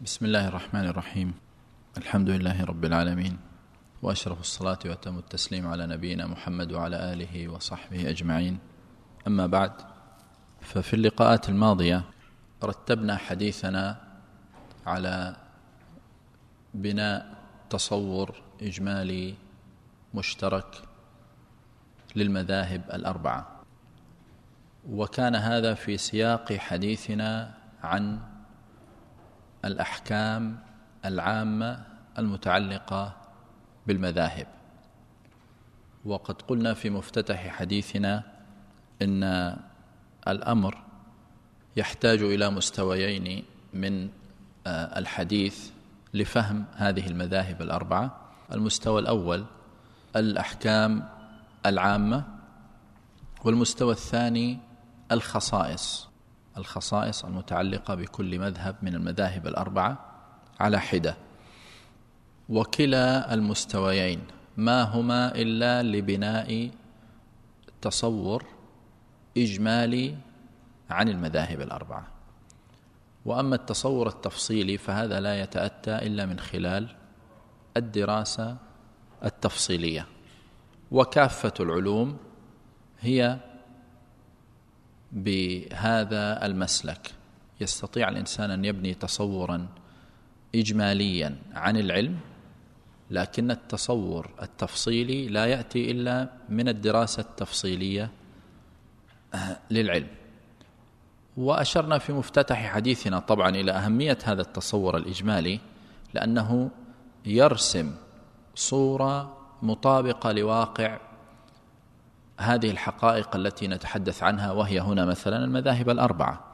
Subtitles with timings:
[0.00, 1.34] بسم الله الرحمن الرحيم.
[1.98, 3.36] الحمد لله رب العالمين.
[4.02, 8.58] وأشرف الصلاة وأتم التسليم على نبينا محمد وعلى آله وصحبه أجمعين.
[9.26, 9.72] أما بعد
[10.60, 12.04] ففي اللقاءات الماضية
[12.64, 14.00] رتبنا حديثنا
[14.86, 15.36] على
[16.74, 17.36] بناء
[17.70, 19.34] تصور إجمالي
[20.14, 20.82] مشترك
[22.16, 23.60] للمذاهب الأربعة.
[24.88, 28.29] وكان هذا في سياق حديثنا عن
[29.64, 30.58] الأحكام
[31.04, 31.84] العامة
[32.18, 33.16] المتعلقة
[33.86, 34.46] بالمذاهب.
[36.04, 38.22] وقد قلنا في مفتتح حديثنا
[39.02, 39.56] إن
[40.28, 40.82] الأمر
[41.76, 43.44] يحتاج إلى مستويين
[43.74, 44.08] من
[44.66, 45.70] آه، الحديث
[46.14, 48.16] لفهم هذه المذاهب الأربعة.
[48.52, 49.44] المستوى الأول
[50.16, 51.08] الأحكام
[51.66, 52.24] العامة
[53.44, 54.58] والمستوى الثاني
[55.12, 56.09] الخصائص.
[56.56, 59.98] الخصائص المتعلقة بكل مذهب من المذاهب الأربعة
[60.60, 61.16] على حدة.
[62.48, 64.20] وكلا المستويين
[64.56, 66.70] ما هما إلا لبناء
[67.82, 68.44] تصور
[69.36, 70.16] إجمالي
[70.90, 72.06] عن المذاهب الأربعة.
[73.24, 76.96] وأما التصور التفصيلي فهذا لا يتأتى إلا من خلال
[77.76, 78.56] الدراسة
[79.24, 80.06] التفصيلية.
[80.90, 82.16] وكافة العلوم
[83.00, 83.38] هي
[85.12, 87.12] بهذا المسلك.
[87.60, 89.68] يستطيع الإنسان أن يبني تصورا
[90.54, 92.18] اجماليا عن العلم
[93.10, 98.10] لكن التصور التفصيلي لا يأتي إلا من الدراسة التفصيلية
[99.70, 100.08] للعلم.
[101.36, 105.60] وأشرنا في مفتتح حديثنا طبعا إلى أهمية هذا التصور الإجمالي
[106.14, 106.70] لأنه
[107.26, 107.92] يرسم
[108.54, 110.98] صورة مطابقة لواقع
[112.40, 116.44] هذه الحقائق التي نتحدث عنها وهي هنا مثلا المذاهب الأربعة.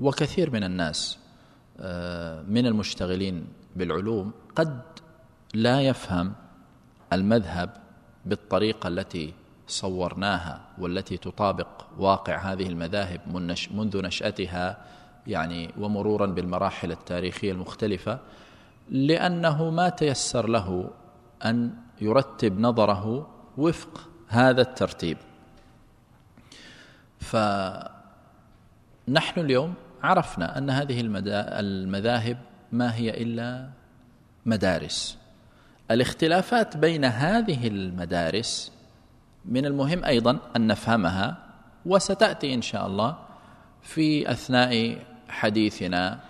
[0.00, 1.18] وكثير من الناس
[1.80, 4.82] آه، من المشتغلين بالعلوم قد
[5.54, 6.32] لا يفهم
[7.12, 7.70] المذهب
[8.26, 9.34] بالطريقة التي
[9.66, 13.20] صورناها والتي تطابق واقع هذه المذاهب
[13.70, 14.78] منذ نشأتها
[15.26, 18.18] يعني ومرورا بالمراحل التاريخية المختلفة
[18.88, 20.90] لأنه ما تيسر له
[21.44, 25.18] أن يرتب نظره وفق هذا الترتيب.
[27.20, 27.90] فنحن
[29.36, 32.38] اليوم عرفنا أن هذه المذاهب
[32.72, 33.70] ما هي إلا
[34.46, 35.18] مدارس.
[35.90, 38.72] الاختلافات بين هذه المدارس
[39.44, 41.36] من المهم أيضا أن نفهمها
[41.86, 43.16] وستأتي إن شاء الله
[43.82, 44.98] في أثناء
[45.28, 46.20] حديثنا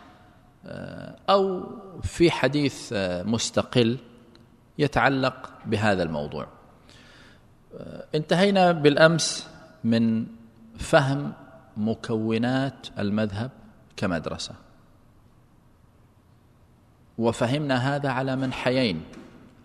[0.67, 1.67] آه، أو
[2.03, 3.99] في حديث آه، مستقل
[4.79, 6.56] يتعلق بهذا الموضوع.
[8.15, 9.49] انتهينا بالأمس
[9.85, 10.27] من
[10.79, 11.33] فهم
[11.77, 13.51] مكونات المذهب
[13.97, 14.55] كمدرسة.
[17.19, 19.03] وفهمنا هذا على منحيين.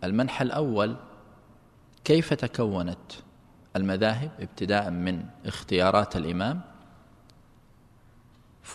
[0.03, 0.95] المنحى الأول
[2.03, 3.11] كيف تكونت
[3.75, 6.61] المذاهب ابتداء من اختيارات الإمام؟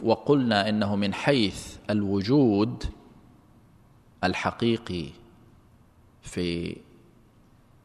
[0.03, 2.85] وقلنا إنه من حيث الوجود
[4.25, 5.11] الحقيقي
[6.23, 6.77] في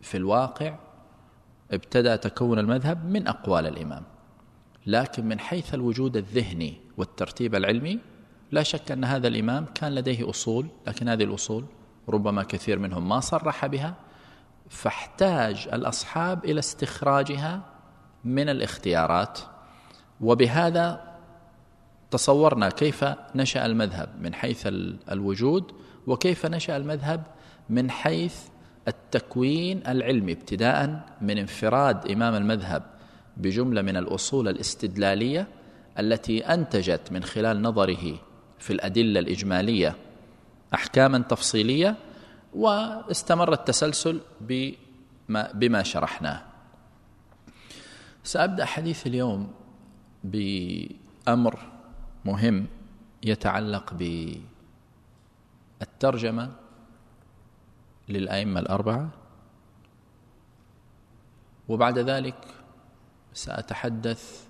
[0.02, 0.76] في الواقع
[1.72, 4.04] ابتدأ تكون المذهب من أقوال الإمام.
[4.86, 8.00] لكن من حيث الوجود الذهني والترتيب العلمي
[8.52, 11.66] لا شك أن هذا الإمام كان لديه أصول لكن هذه الأصول
[12.10, 13.96] ربما كثير منهم ما صرح بها
[14.70, 17.62] فاحتاج الأصحاب إلى استخراجها
[18.26, 19.40] من الاختيارات.
[20.22, 21.12] وبهذا
[22.12, 23.06] تصورنا كيف
[23.36, 24.68] نشأ المذهب من حيث
[25.12, 25.72] الوجود
[26.08, 27.24] وكيف نشأ المذهب
[27.70, 28.36] من حيث
[28.88, 32.84] التكوين العلمي ابتداء من انفراد إمام المذهب
[33.38, 35.48] بجملة من الأصول الاستدلالية
[36.00, 38.18] التي أنتجت من خلال نظره
[38.60, 39.96] في الأدلة الإجمالية
[40.74, 41.96] احكاما تفصيلية
[42.54, 46.44] واستمر التسلسل بما, بما شرحناه.
[48.24, 49.52] سأبدأ حديث اليوم
[50.24, 51.60] بأمر
[52.26, 52.68] مهم
[53.24, 53.94] يتعلق
[55.80, 56.52] بالترجمة
[58.12, 59.10] للأئمة الأربعة.
[61.68, 62.36] وبعد ذلك
[63.34, 64.48] سأتحدث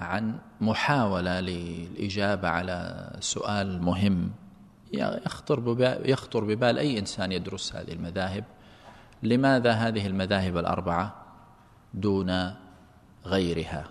[0.00, 4.30] عن محاولة للإجابة على سؤال مهم
[4.92, 8.44] يخطر ببال, يخطر ببال أي إنسان يدرس هذه المذاهب.
[9.22, 11.24] لماذا هذه المذاهب الأربعة
[11.94, 12.54] دون
[13.24, 13.84] غيرها؟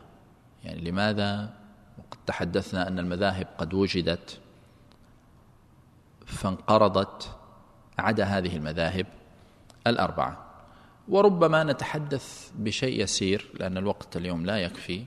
[0.64, 1.54] يعني لماذا
[1.98, 4.40] وقد تحدثنا أن المذاهب قد وجدت
[6.26, 7.36] فانقرضت
[8.00, 9.08] عدا هذه المذاهب
[9.88, 10.46] الأربعة.
[11.08, 15.04] وربما نتحدث بشيء يسير لأن الوقت اليوم لا يكفي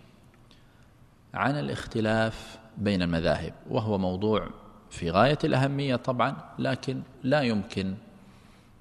[1.35, 3.53] عن الاختلاف بين المذاهب.
[3.71, 4.49] وهو موضوع
[4.91, 7.95] في غاية الأهمية طبعا لكن لا يمكن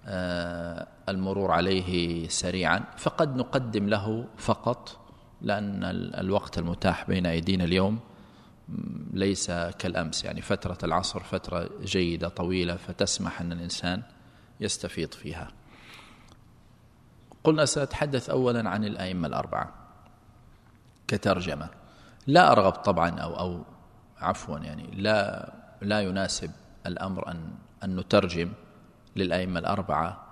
[0.05, 2.83] آه، المرور عليه سريعا.
[2.97, 4.99] فقد نقدم له فقط
[5.41, 5.83] لأن
[6.17, 7.99] الوقت المتاح بين أيدينا اليوم.
[9.13, 14.01] ليس كالأمس يعني فترة العصر فترة جيدة طويلة فتسمح أن الإنسان
[14.59, 15.47] يستفيض فيها.
[17.43, 19.73] قلنا سأتحدث أولا عن الأئمة الأربعة
[21.07, 21.69] كترجمة.
[22.27, 23.65] لا أرغب طبعا أو أو
[24.17, 26.51] عفوا يعني لا لا يناسب
[26.85, 27.51] الأمر أن
[27.83, 28.51] أن نترجم
[29.15, 30.23] للأئمة الأربعة.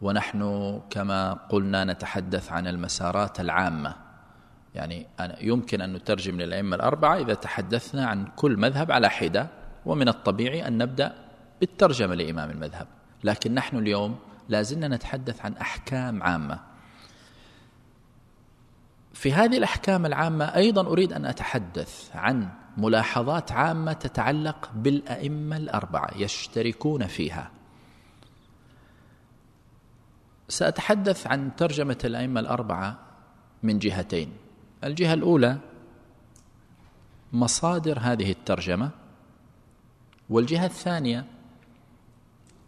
[0.00, 4.05] ونحن كما قلنا نتحدث عن المسارات العامة.
[4.76, 5.06] يعني
[5.40, 9.48] يمكن أن نترجم للأئمة الأربعة إذا تحدثنا عن كل مذهب على حدة
[9.86, 11.14] ومن الطبيعي أن نبدأ
[11.60, 12.86] بالترجمة لإمام المذهب.
[13.24, 14.18] لكن نحن اليوم
[14.48, 16.60] لازلنا نتحدث عن أحكام عامة.
[19.14, 27.06] في هذه الأحكام العامة أيضا أريد أن أتحدث عن ملاحظات عامة تتعلق بالأئمة الأربعة يشتركون
[27.06, 27.50] فيها.
[30.48, 32.98] سأتحدث عن ترجمة الأئمة الأربعة
[33.62, 34.45] من جهتين.
[34.86, 35.58] الجهة الأولى
[37.32, 38.90] مصادر هذه الترجمة
[40.30, 41.24] والجهة الثانية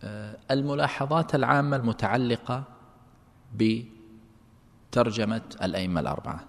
[0.03, 2.65] آه، الملاحظات العامة المتعلقة
[3.55, 6.45] بترجمة الأئمة الأربعة.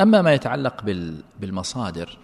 [0.00, 0.82] أما ما يتعلق
[1.40, 2.18] بالمصادر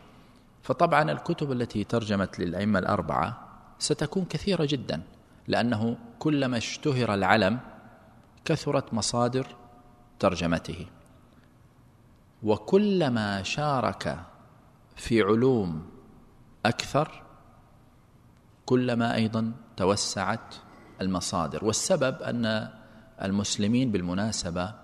[0.63, 3.49] فطبعا الكتب التي ترجمت للأئمة الأربعة
[3.79, 5.03] ستكون كثيرة جدا
[5.49, 7.61] لأنه كلما اشتهر العلم
[8.45, 9.47] كثرت مصادر
[10.19, 10.87] ترجمته.
[12.45, 14.25] وكلما شارك
[14.97, 15.87] في علوم
[16.67, 17.23] أكثر
[18.67, 20.55] كلما أيضا توسعت
[21.01, 21.65] المصادر.
[21.65, 22.71] والسبب أن
[23.23, 24.75] المسلمين بالمناسبة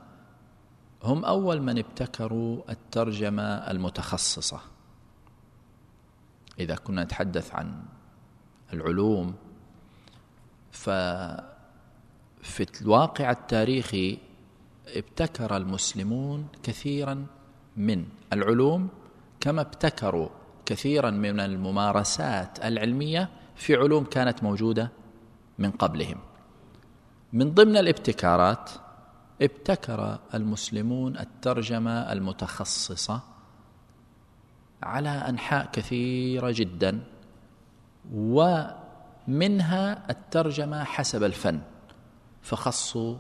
[1.03, 4.61] هم أول من ابتكروا الترجمة المتخصصة.
[6.59, 7.83] إذا كنا نتحدث عن
[8.73, 9.35] العلوم
[10.73, 11.41] ففي
[12.83, 14.19] الواقع التاريخي
[14.87, 17.27] ابتكر المسلمون كثيرا
[17.81, 18.89] من العلوم
[19.41, 20.29] كما ابتكروا
[20.67, 24.91] كثيرا من الممارسات العلمية في علوم كانت موجودة
[25.59, 26.19] من قبلهم.
[27.33, 28.71] من ضمن الابتكارات
[29.43, 33.21] ابتكر المسلمون الترجمة المتخصصة
[34.83, 37.01] على أنحاء كثيرة جدا
[38.15, 41.61] ومنها الترجمة حسب الفن.
[42.43, 43.17] فخصوا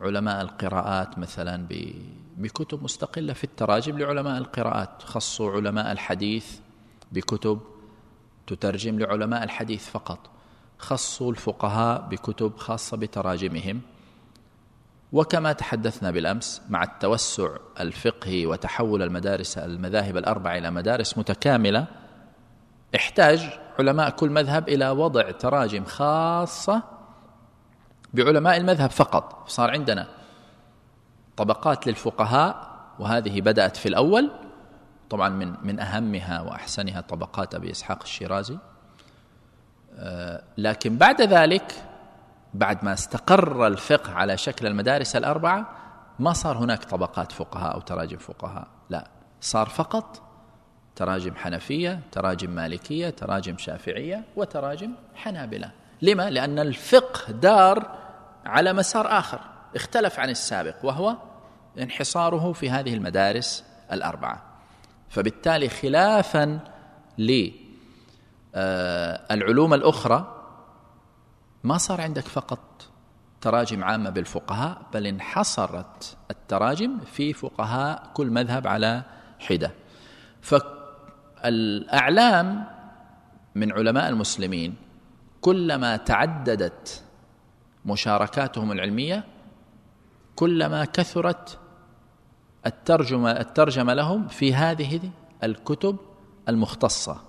[0.00, 1.66] علماء القراءات مثلا
[2.36, 5.02] بكتب مستقلة في التراجم لعلماء القراءات.
[5.02, 6.58] خصوا علماء الحديث
[7.12, 7.60] بكتب
[8.46, 10.18] تترجم لعلماء الحديث فقط.
[10.78, 13.80] خصوا الفقهاء بكتب خاصة بتراجمهم.
[15.12, 17.48] وكما تحدثنا بالأمس مع التوسع
[17.80, 21.86] الفقهي وتحول المدارس المذاهب الأربع إلى مدارس متكاملة
[22.96, 26.82] احتاج علماء كل مذهب إلى وضع تراجم خاصة
[28.14, 29.48] بعلماء المذهب فقط.
[29.48, 30.23] صار عندنا
[31.36, 34.30] طبقات للفقهاء وهذه بدأت في الأول
[35.10, 38.58] طبعا من من أهمها وأحسنها طبقات أبي إسحاق الشيرازي.
[39.96, 41.84] آه، لكن بعد ذلك
[42.54, 45.66] بعد ما استقر الفقه على شكل المدارس الأربعة
[46.18, 49.08] ما صار هناك طبقات فقهاء أو تراجم فقهاء لا
[49.40, 50.22] صار فقط
[50.96, 55.70] تراجم حنفية تراجم مالكية تراجم شافعية وتراجم حنابلة.
[56.02, 57.98] لما؟ لأن الفقه دار
[58.46, 59.40] على مسار آخر.
[59.74, 61.16] اختلف عن السابق وهو
[61.78, 64.42] انحصاره في هذه المدارس الأربعة.
[65.08, 66.60] فبالتالي خلافا
[67.18, 67.52] للعلوم
[69.72, 70.30] آه، الأخرى
[71.64, 72.60] ما صار عندك فقط
[73.40, 79.02] تراجم عامة بالفقهاء بل انحصرت التراجم في فقهاء كل مذهب على
[79.38, 79.70] حدة.
[81.42, 82.64] فالأعلام
[83.54, 84.74] من علماء المسلمين
[85.40, 87.02] كلما تعددت
[87.84, 89.24] مشاركاتهم العلمية
[90.36, 91.58] كلما كثرت
[92.66, 95.00] الترجمه الترجمة لهم في هذه
[95.44, 95.96] الكتب
[96.48, 97.20] المختصة.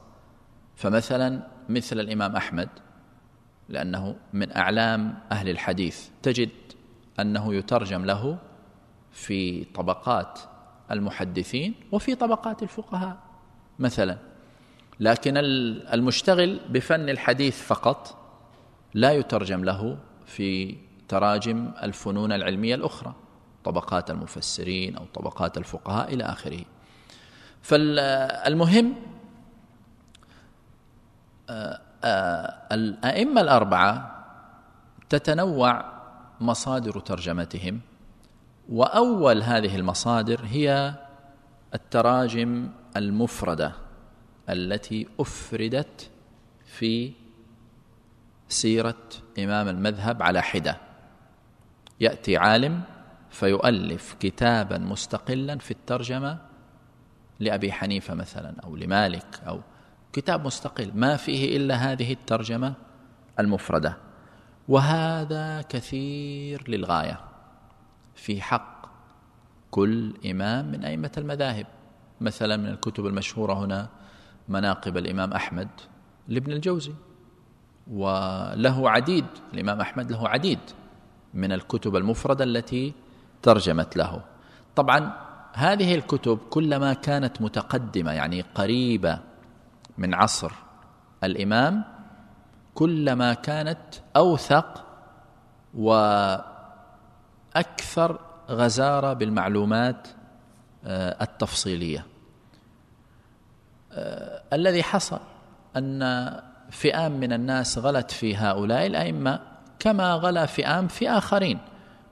[0.75, 2.69] فمثلا مثل الإمام أحمد
[3.69, 6.49] لأنه من أعلام أهل الحديث تجد
[7.19, 8.37] أنه يترجم له
[9.11, 10.39] في طبقات
[10.91, 13.17] المحدثين وفي طبقات الفقهاء
[13.79, 14.17] مثلا.
[14.99, 15.33] لكن
[15.93, 18.25] المشتغل بفن الحديث فقط
[18.93, 20.75] لا يترجم له في
[21.07, 23.15] تراجم الفنون العلمية الأخرى
[23.63, 26.59] طبقات المفسرين أو طبقات الفقهاء إلى آخره.
[27.61, 28.95] فالمهم
[31.49, 34.25] آه، آه، الأئمة الأربعة
[35.09, 35.95] تتنوع
[36.41, 37.81] مصادر ترجمتهم
[38.69, 40.93] وأول هذه المصادر هي
[41.73, 43.71] التراجم المفردة
[44.49, 46.09] التي أفردت
[46.65, 47.11] في
[48.49, 49.03] سيرة
[49.39, 50.84] إمام المذهب على حدة.
[51.99, 52.81] يأتي عالم
[53.29, 56.37] فيؤلف كتابا مستقلا في الترجمة
[57.39, 59.61] لأبي حنيفة مثلا أو لمالك أو
[60.13, 60.91] كتاب مستقل.
[60.95, 62.73] ما فيه إلا هذه الترجمة
[63.39, 63.97] المفردة.
[64.67, 67.19] وهذا كثير للغاية.
[68.15, 68.85] في حق
[69.71, 71.67] كل إمام من أئمة المذاهب.
[72.21, 73.89] مثلا من الكتب المشهورة هنا
[74.49, 75.67] مناقب الإمام أحمد
[76.27, 76.93] لابن الجوزي.
[77.91, 80.59] وله عديد الإمام أحمد له عديد.
[81.35, 82.93] من الكتب المفردة التي
[83.41, 84.21] ترجمت له.
[84.75, 89.19] طبعا هذه الكتب كلما كانت متقدمة يعني قريبة
[89.97, 90.51] من عصر
[91.23, 91.83] الإمام
[92.75, 93.79] كلما كانت
[94.15, 94.85] أوثق
[95.73, 96.49] وأكثر
[98.49, 100.07] غزارة بالمعلومات
[100.85, 102.05] آه، التفصيلية.
[103.91, 105.19] آه، الذي حصل
[105.77, 106.31] أن
[106.71, 111.59] فئام من الناس غلت في هؤلاء الأئمة كما غلا فئام في آخرين.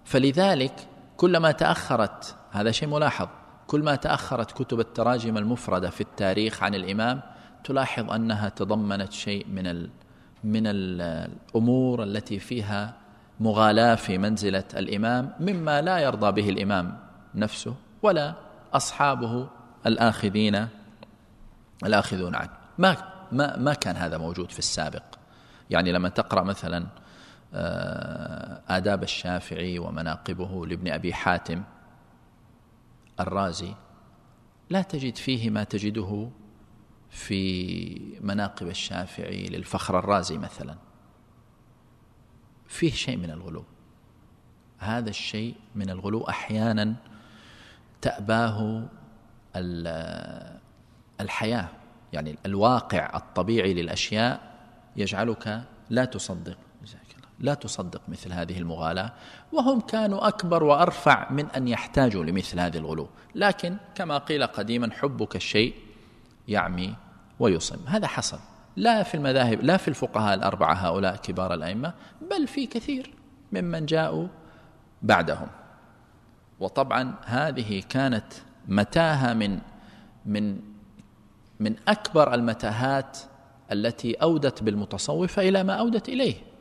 [0.06, 3.28] فلذلك كلما تأخرت هذا شيء ملاحظ
[3.68, 7.22] كل ما تأخرت كتب التراجم المفردة في التاريخ عن الإمام
[7.64, 9.90] تلاحظ أنها تضمنت شيء من
[10.44, 12.94] من الأمور التي فيها
[13.40, 16.98] مغالاة في منزلة الإمام مما لا يرضى به الإمام
[17.36, 18.34] نفسه ولا
[18.74, 19.48] أصحابه
[19.86, 20.68] الآخذين
[21.86, 22.50] الآخذون عنه.
[22.78, 22.98] ما
[23.32, 25.04] ما ما كان هذا موجود في السابق.
[25.70, 26.86] يعني لما تقرأ مثلا
[28.68, 31.64] آداب الشافعي ومناقبه لابن أبي حاتم
[33.20, 33.74] الرازي
[34.70, 36.30] لا تجد فيه ما تجده
[37.10, 40.76] في مناقب الشافعي للفخر الرازي مثلا.
[42.68, 43.66] فيه شيء من الغلو.
[44.78, 46.96] هذا الشيء من الغلو أحيانا
[48.02, 48.88] تأباه
[51.22, 51.70] الحياة
[52.14, 54.54] يعني الواقع الطبيعي للأشياء
[54.96, 56.58] يجعلك لا تصدق.
[57.44, 59.12] لا تصدق مثل هذه المغالاة
[59.52, 63.08] وهم كانوا أكبر وأرفع من أن يحتاجوا لمثل هذه الغلو.
[63.36, 65.74] لكن كما قيل قديما حبك الشيء
[66.48, 66.96] يعمي
[67.40, 67.88] ويصم.
[67.88, 68.40] هذا حصل.
[68.76, 71.94] لا في المذاهب لا في الفقهاء الأربعة هؤلاء كبار الأئمة
[72.32, 73.14] بل في كثير
[73.52, 74.28] ممن جاءوا
[75.02, 75.48] بعدهم.
[76.60, 78.34] وطبعا هذه كانت
[78.68, 79.60] متاهة من
[80.26, 80.60] من
[81.60, 83.18] من أكبر المتاهات
[83.72, 86.53] التي أودت بالمتصوفة إلى ما أودت إليه.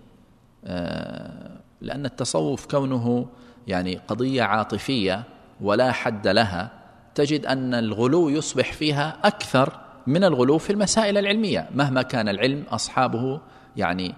[1.81, 3.27] لأن التصوف كونه
[3.67, 5.25] يعني قضية عاطفية
[5.61, 6.71] ولا حد لها
[7.15, 11.69] تجد أن الغلو يصبح فيها أكثر من الغلو في المسائل العلمية.
[11.75, 13.41] مهما كان العلم أصحابه
[13.77, 14.15] يعني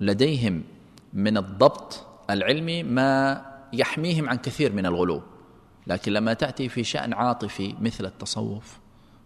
[0.00, 0.64] لديهم
[1.12, 5.22] من الضبط العلمي ما يحميهم عن كثير من الغلو.
[5.86, 8.78] لكن لما تأتي في شأن عاطفي مثل التصوف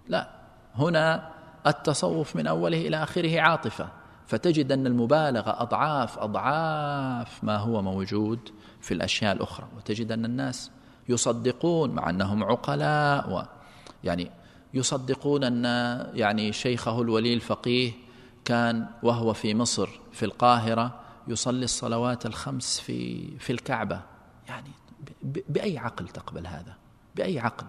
[0.08, 0.28] لا
[0.75, 1.30] هنا
[1.66, 3.88] التصوف من أوله إلى آخره عاطفة.
[4.26, 8.38] فتجد أن المبالغة أضعاف أضعاف ما هو موجود
[8.80, 9.66] في الأشياء الأخرى.
[9.76, 10.71] وتجد أن الناس
[11.09, 13.42] يصدقون مع أنهم عقلاء و
[14.04, 14.30] يعني
[14.75, 15.64] يصدقون أن
[16.14, 17.92] يعني شيخه الولي الفقيه
[18.45, 24.00] كان وهو في مصر في القاهرة يصلي الصلوات الخمس في في الكعبة.
[24.49, 24.71] يعني
[25.23, 26.76] بأي عقل تقبل هذا؟
[27.16, 27.66] بأي عقل؟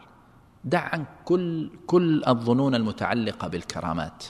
[0.63, 4.23] دع عنك كل كل الظنون المتعلقة بالكرامات.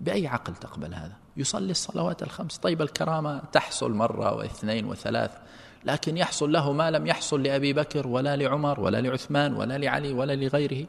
[0.00, 2.58] بأي عقل تقبل هذا؟ يصلي الصلوات الخمس.
[2.58, 5.30] طيب الكرامة تحصل مرة واثنين وثلاث
[5.84, 10.36] لكن يحصل له ما لم يحصل لأبي بكر ولا لعمر ولا لعثمان ولا لعلي ولا
[10.36, 10.86] لغيره.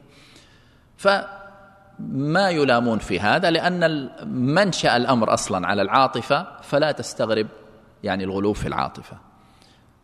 [0.96, 7.46] فما يلامون في هذا؟ لأن منشأ الأمر أصلا على العاطفة فلا تستغرب
[8.04, 9.18] يعني الغلو في العاطفة.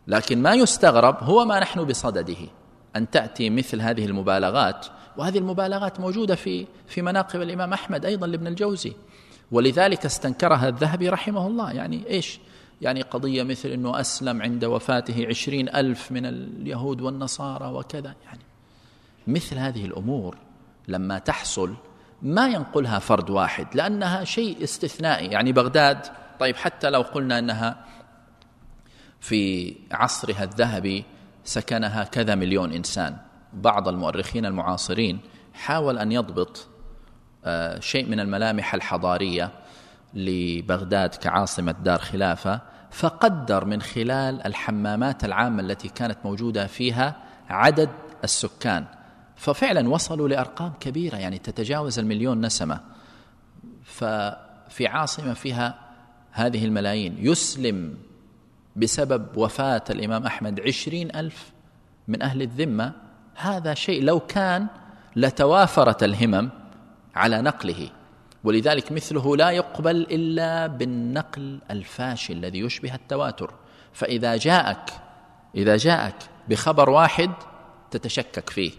[0.06, 2.48] لكن ما يستغرب هو ما نحن بصدده.
[2.96, 8.46] أن تأتي مثل هذه المبالغات وهذه المبالغات موجودة في في مناقب الإمام أحمد أيضا لابن
[8.46, 8.92] الجوزي.
[9.52, 11.72] ولذلك استنكرها الذهبي رحمه الله.
[11.72, 12.40] يعني إيش؟
[12.82, 18.14] يعني قضية مثل أنه أسلم عند وفاته عشرين ألف من اليهود والنصارى وكذا.
[18.24, 18.42] يعني
[19.26, 20.36] مثل هذه الأمور
[20.88, 21.74] لما تحصل
[22.22, 25.26] ما ينقلها فرد واحد لأنها شيء استثنائي.
[25.26, 26.06] يعني بغداد
[26.40, 27.84] طيب حتى لو قلنا أنها
[29.20, 31.04] في عصرها الذهبي
[31.44, 33.16] سكنها كذا مليون إنسان.
[33.54, 35.20] بعض المؤرخين المعاصرين
[35.54, 36.66] حاول أن يضبط
[37.44, 39.50] آه، شيء من الملامح الحضارية
[40.14, 47.16] لبغداد كعاصمة دار خلافة فقدر من خلال الحمامات العامة التي كانت موجودة فيها
[47.48, 47.90] عدد
[48.24, 48.84] السكان.
[49.36, 52.80] ففعلا وصلوا لأرقام كبيرة يعني تتجاوز المليون نسمة.
[53.84, 55.78] ففي عاصمة فيها
[56.30, 57.16] هذه الملايين.
[57.18, 57.96] يسلم
[58.76, 61.52] بسبب وفاة الإمام أحمد عشرين ألف
[62.08, 62.92] من أهل الذمة.
[63.34, 64.66] هذا شيء لو كان
[65.16, 66.50] لتوافرت الهمم
[67.14, 67.88] على نقله.
[68.44, 73.54] ولذلك مثله لا يقبل إلا بالنقل الفاشل الذي يشبه التواتر.
[73.92, 74.90] فإذا جاءك
[75.54, 76.16] إذا جاءك
[76.48, 77.30] بخبر واحد
[77.90, 78.72] تتشكك فيه.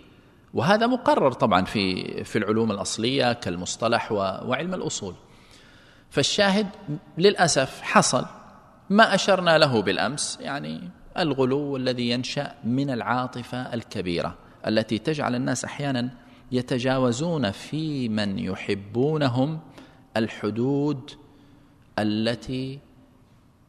[0.54, 5.16] وهذا مقرر طبعا في في العلوم الأصلية كالمصطلح وعلم الأصول.
[6.10, 6.68] فالشاهد
[7.18, 8.26] للأسف حصل.
[8.90, 14.36] ما أشرنا له بالأمس يعني الغلو الذي ينشأ من العاطفة الكبيرة.
[14.68, 16.10] التي تجعل الناس أحيانا
[16.52, 19.60] يتجاوزون في من يحبونهم
[20.18, 21.12] الحدود
[22.00, 22.80] التي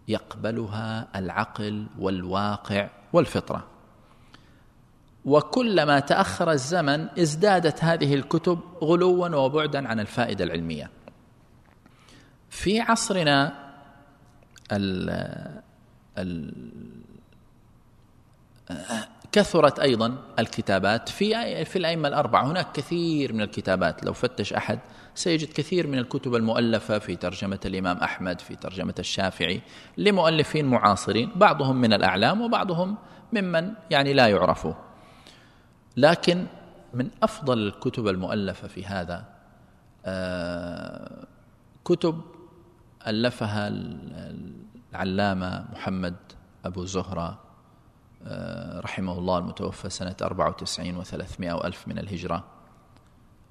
[0.08, 3.66] يقبلها العقل والواقع والفطرة.
[5.24, 10.90] وكلما تأخر الزمن ازدادت هذه الكتب غلوا وبعدا عن الفائدة العلمية.
[12.50, 13.66] في عصرنا
[14.72, 15.10] ال
[16.18, 16.52] ال
[19.36, 22.44] كثرت أيضا الكتابات في في الأئمة الأربعة.
[22.44, 24.78] هناك كثير من الكتابات لو فتش أحد
[25.14, 29.60] سيجد كثير من الكتب المؤلفة في ترجمة الإمام أحمد في ترجمة الشافعي
[29.98, 32.96] لمؤلفين معاصرين بعضهم من الأعلام وبعضهم
[33.32, 34.74] ممن يعني لا يعرفوا.
[35.96, 36.46] لكن
[36.94, 39.24] من أفضل الكتب المؤلفة في هذا
[40.04, 41.26] آه،
[41.84, 42.20] كتب
[43.06, 43.72] ألفها
[44.92, 46.16] العلامة محمد
[46.64, 47.45] أبو زهرة
[48.84, 52.44] رحمه الله المتوفى سنة 94 و300 وألف من الهجرة.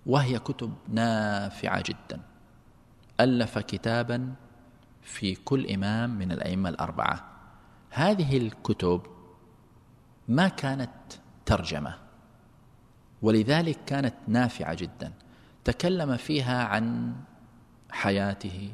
[0.06, 2.22] وهي كتب نافعة جدا.
[3.20, 4.34] ألف كتابا
[5.02, 7.26] في كل إمام من الأئمة الأربعة.
[7.90, 9.02] هذه الكتب
[10.28, 10.92] ما كانت
[11.46, 11.96] ترجمة
[13.22, 15.14] ولذلك كانت نافعة جدا.
[15.64, 17.16] تكلم فيها عن
[17.92, 18.74] حياته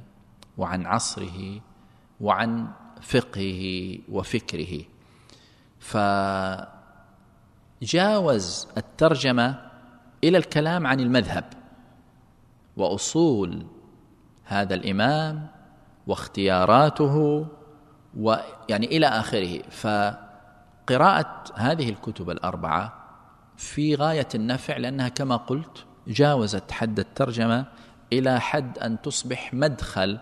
[0.58, 1.62] وعن عصره
[2.22, 2.68] وعن
[3.02, 4.86] فقهه وفكره.
[7.82, 9.72] فجاوز الترجمة
[10.24, 11.44] إلى الكلام عن المذهب
[12.78, 13.66] وأصول
[14.44, 15.48] هذا الإمام
[16.08, 17.48] واختياراته
[18.18, 19.62] ويعني إلى آخره.
[19.70, 23.02] فقراءة هذه الكتب الأربعة
[23.58, 27.66] في غاية النفع لأنها كما قلت جاوزت حد الترجمة
[28.14, 30.20] إلى حد أن تصبح مدخل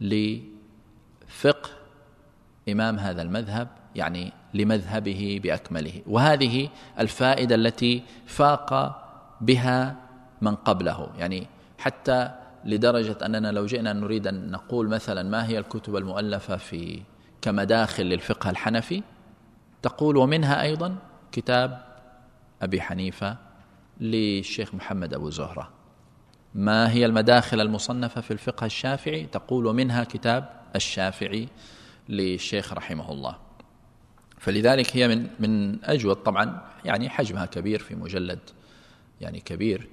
[0.00, 1.70] لفقه
[2.68, 6.02] إمام هذا المذهب يعني لمذهبه بأكمله.
[6.06, 9.00] وهذه الفائدة التي فاق
[9.40, 9.96] بها
[10.40, 11.08] من قبله.
[11.18, 11.46] يعني
[11.78, 12.30] حتى
[12.64, 17.02] لدرجة أننا لو جئنا نريد أن نقول مثلا ما هي الكتب المؤلفة في
[17.42, 19.02] كمداخل للفقه الحنفي
[19.82, 20.96] تقول ومنها أيضا
[21.32, 21.84] كتاب
[22.62, 23.36] أبي حنيفة
[24.00, 25.70] للشيخ محمد أبو زهرة.
[26.54, 31.48] ما هي المداخل المصنفة في الفقه الشافعي؟ تقول ومنها كتاب الشافعي
[32.08, 33.36] للشيخ رحمه الله.
[34.44, 38.38] فلذلك هي من من أجود طبعا يعني حجمها كبير في مجلد
[39.20, 39.88] يعني كبير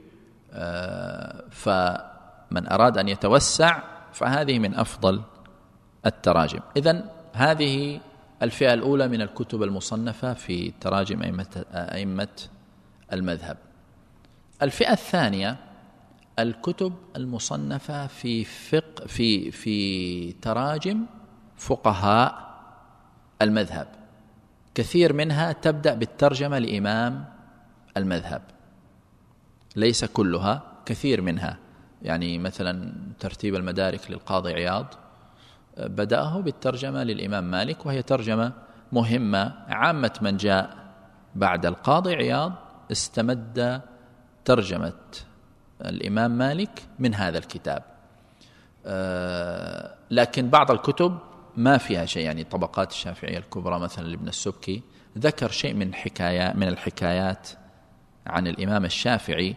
[0.53, 3.83] آه، فمن أراد أن يتوسع
[4.13, 5.21] فهذه من أفضل
[6.05, 6.59] التراجم.
[6.77, 7.99] اذا هذه
[8.41, 12.37] الفئة الأولى من الكتب المصنفة في تراجم أئمة أئمة
[13.13, 13.57] المذهب.
[14.61, 15.57] الفئة الثانية
[16.39, 21.05] الكتب المصنفة في فقه في في تراجم
[21.57, 22.51] فقهاء
[23.41, 24.00] المذهب.
[24.75, 27.25] كثير منها تبدأ بالترجمة لإمام
[27.97, 28.41] المذهب.
[29.75, 31.57] ليس كلها كثير منها.
[32.01, 34.85] يعني مثلا ترتيب المدارك للقاضي عياض
[35.77, 38.51] بدأه بالترجمة للإمام مالك وهي ترجمة
[38.91, 40.77] مهمة عامة من جاء
[41.35, 42.53] بعد القاضي عياض
[42.91, 43.81] استمد
[44.45, 44.93] ترجمة
[45.81, 47.83] الإمام مالك من هذا الكتاب.
[48.85, 51.17] آه، لكن بعض الكتب
[51.57, 52.25] ما فيها شيء.
[52.25, 54.81] يعني طبقات الشافعية الكبرى مثلا لابن السبكي
[55.17, 57.49] ذكر شيء من حكاية من الحكايات
[58.27, 59.55] عن الإمام الشافعي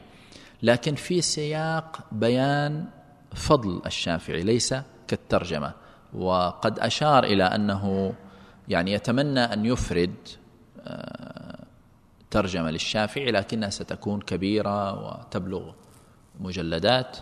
[0.62, 2.85] لكن في سياق بيان
[3.35, 4.74] فضل الشافعي ليس
[5.09, 5.72] كالترجمة.
[6.14, 8.14] وقد أشار إلى أنه
[8.68, 10.14] يعني يتمنى أن يفرد
[10.80, 11.64] آه،
[12.30, 15.72] ترجمة للشافعي لكنها ستكون كبيرة وتبلغ
[16.40, 17.16] مجلدات.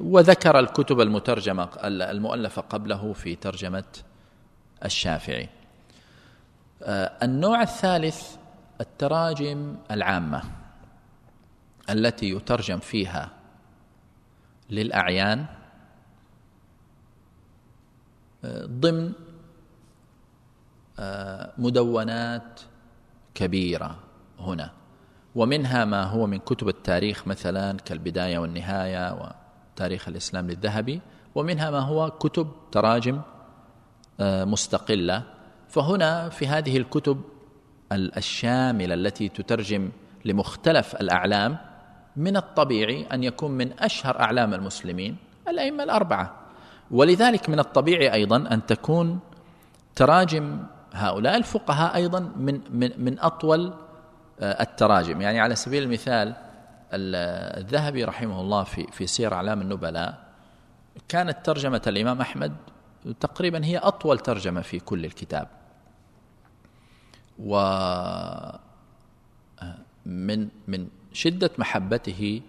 [0.00, 3.84] وذكر الكتب المترجمة المؤلفة قبله في ترجمة
[4.84, 5.48] الشافعي.
[6.82, 8.36] آه، النوع الثالث
[8.80, 10.42] التراجم العامة
[11.90, 13.30] التي يترجم فيها
[14.70, 15.46] للأعيان
[18.44, 19.12] آه، ضمن
[21.58, 22.60] مدونات
[23.34, 23.98] كبيرة
[24.38, 24.79] هنا.
[25.34, 29.18] ومنها ما هو من كتب التاريخ مثلا كالبداية والنهاية
[29.74, 31.00] وتاريخ الإسلام للذهبي
[31.34, 33.20] ومنها ما هو كتب تراجم
[34.20, 35.22] آه، مستقلة.
[35.68, 37.20] فهنا في هذه الكتب
[37.92, 39.90] الشاملة التي تترجم
[40.24, 41.58] لمختلف الأعلام
[42.16, 45.16] من الطبيعي أن يكون من أشهر أعلام المسلمين
[45.48, 46.36] الأئمة الأربعة.
[46.90, 49.18] ولذلك من الطبيعي أيضا أن تكون
[49.96, 50.58] تراجم
[50.92, 53.72] هؤلاء الفقهاء أيضا من, من, من أطول
[54.40, 55.20] التراجم.
[55.20, 56.34] يعني على سبيل المثال
[56.92, 60.30] الذهبي رحمه الله في في سير أعلام النبلاء
[61.08, 62.56] كانت ترجمة الإمام أحمد
[63.20, 65.48] تقريبا هي أطول ترجمة في كل الكتاب.
[67.38, 67.56] و
[70.06, 72.42] من من شدة محبته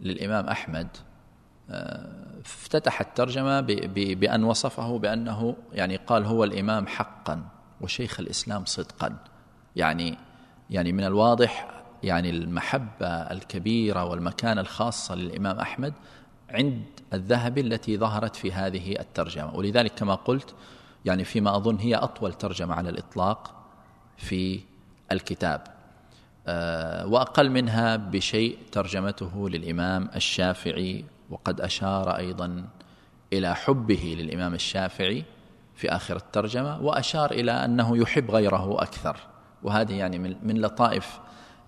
[0.00, 0.88] للإمام أحمد
[2.44, 7.48] افتتح الترجمة بأن وصفه بأنه يعني قال هو الإمام حقا
[7.80, 9.16] وشيخ الإسلام صدقا.
[9.76, 10.18] يعني
[10.70, 11.68] يعني من الواضح
[12.02, 15.92] يعني المحبة الكبيرة والمكانة الخاصة للإمام أحمد
[16.50, 19.54] عند الذهبي التي ظهرت في هذه الترجمة.
[19.54, 20.54] ولذلك كما قلت
[21.04, 23.54] يعني فيما أظن هي أطول ترجمة على الإطلاق
[24.16, 24.60] في
[25.12, 25.62] الكتاب.
[26.46, 32.64] آه، وأقل منها بشيء ترجمته للإمام الشافعي وقد أشار أيضا
[33.32, 35.24] إلى حبه للإمام الشافعي
[35.74, 39.16] في آخر الترجمة وأشار إلى أنه يحب غيره أكثر.
[39.62, 41.20] وهذه يعني من لطائف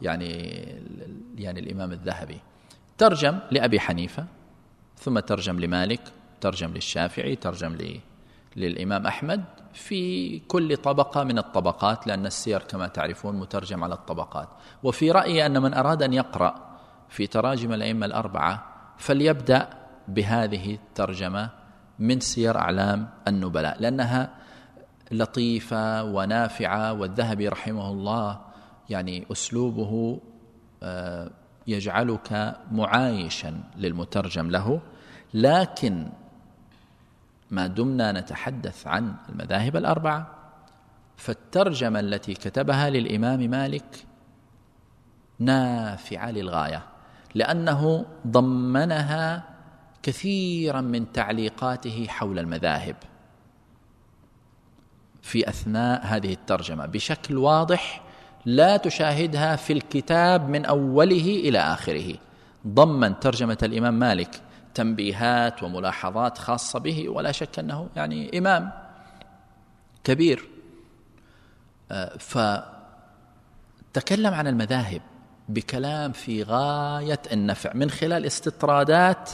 [0.02, 0.28] يعني
[1.36, 2.40] يعني الإمام الذهبي.
[2.98, 4.26] ترجم لأبي حنيفة
[4.96, 6.00] ثم ترجم لمالك
[6.40, 7.76] ترجم للشافعي ترجم
[8.56, 14.48] للإمام أحمد في كل طبقة من الطبقات لأن السير كما تعرفون مترجم على الطبقات.
[14.82, 18.66] وفي رأيي أن من أراد أن يقرأ في تراجم الأئمة الأربعة
[18.98, 19.68] فليبدأ
[20.08, 21.50] بهذه الترجمة
[21.98, 24.30] من سير أعلام النبلاء لأنها
[25.10, 28.40] لطيفة ونافعة والذهبي رحمه الله
[28.90, 30.20] يعني أسلوبه
[30.82, 31.30] آه،
[31.66, 34.80] يجعلك معايشا للمترجم له.
[35.34, 36.08] لكن
[37.50, 40.40] ما دمنا نتحدث عن المذاهب الأربعة.
[41.16, 44.06] فالترجمة التي كتبها للإمام مالك
[45.38, 46.82] نافعة للغاية
[47.34, 49.44] لأنه ضمنها
[50.02, 52.96] كثيرا من تعليقاته حول المذاهب.
[55.22, 56.86] في أثناء هذه الترجمة.
[56.86, 58.02] بشكل واضح
[58.46, 62.14] لا تشاهدها في الكتاب من أوله إلى آخره.
[62.66, 64.40] ضمن ترجمة الإمام مالك
[64.74, 68.70] تنبيهات وملاحظات خاصة به ولا شك أنه يعني إمام
[70.04, 70.48] كبير.
[71.90, 72.16] آه،
[73.92, 75.02] فتكلم عن المذاهب
[75.48, 79.30] بكلام في غاية النفع من خلال استطرادات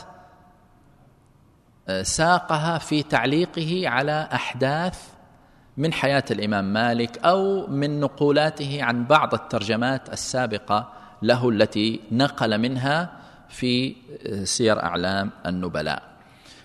[1.89, 5.16] آه، ساقها في تعليقه على أحداث
[5.77, 13.13] من حياة الإمام مالك أو من نقولاته عن بعض الترجمات السابقة له التي نقل منها
[13.49, 13.97] في
[14.45, 16.03] سير أعلام النبلاء.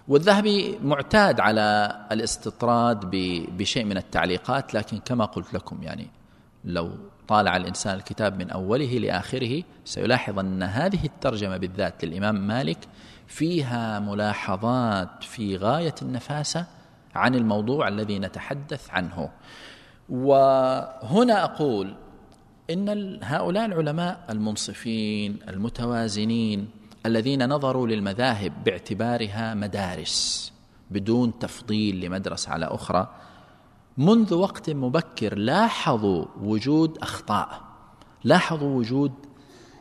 [0.08, 3.10] والذهبي معتاد على الاستطراد
[3.58, 6.08] بشيء من التعليقات لكن كما قلت لكم يعني
[6.66, 6.92] لو
[7.28, 12.78] طالع الإنسان الكتاب من أوله لآخره سيلاحظ أن هذه الترجمة بالذات للإمام مالك
[13.28, 16.66] فيها ملاحظات في غاية النفاسة
[17.16, 19.30] عن الموضوع الذي نتحدث عنه.
[20.10, 21.96] وهنا أقول
[22.70, 26.70] إن هؤلاء العلماء المنصفين المتوازنين
[27.06, 30.54] الذين نظروا للمذاهب باعتبارها مدارس
[30.92, 33.08] بدون تفضيل لمدرسة على أخرى
[33.98, 37.62] منذ وقت مبكر لاحظوا وجود أخطاء
[38.24, 39.12] لاحظوا وجود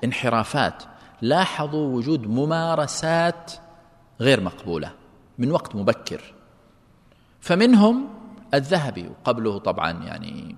[0.05, 0.83] انحرافات
[1.23, 3.53] لاحظوا وجود ممارسات
[4.21, 4.93] غير مقبولة
[5.38, 6.35] من وقت مبكر.
[7.40, 8.09] فمنهم
[8.55, 10.57] الذهبي وقبله طبعا يعني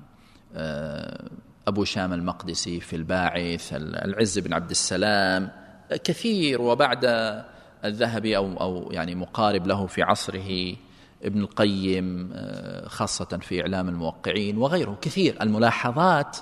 [0.55, 1.31] آه،
[1.68, 5.51] أبو شام المقدسي في الباعث العز بن عبد السلام
[6.05, 7.05] كثير وبعد
[7.85, 10.77] الذهبي أو, أو يعني مقارب له في عصره
[11.25, 15.42] ابن القيم آه، خاصة في إعلام الموقعين وغيره كثير.
[15.42, 16.37] الملاحظات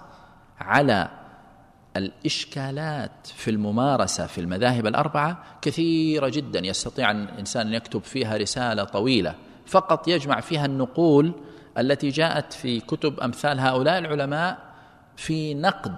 [0.60, 1.08] على
[1.96, 6.66] الإشكالات في الممارسة في المذاهب الأربعة كثيرة جدا.
[6.66, 9.34] يستطيع الإنسان أن يكتب فيها رسالة طويلة.
[9.70, 11.32] فقط يجمع فيها النقول
[11.78, 14.58] التي جاءت في كتب أمثال هؤلاء العلماء
[15.16, 15.96] في نقد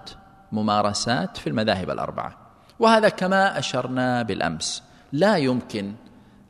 [0.52, 2.36] ممارسات في المذاهب الأربعة.
[2.78, 4.82] وهذا كما أشرنا بالأمس
[5.12, 5.94] لا يمكن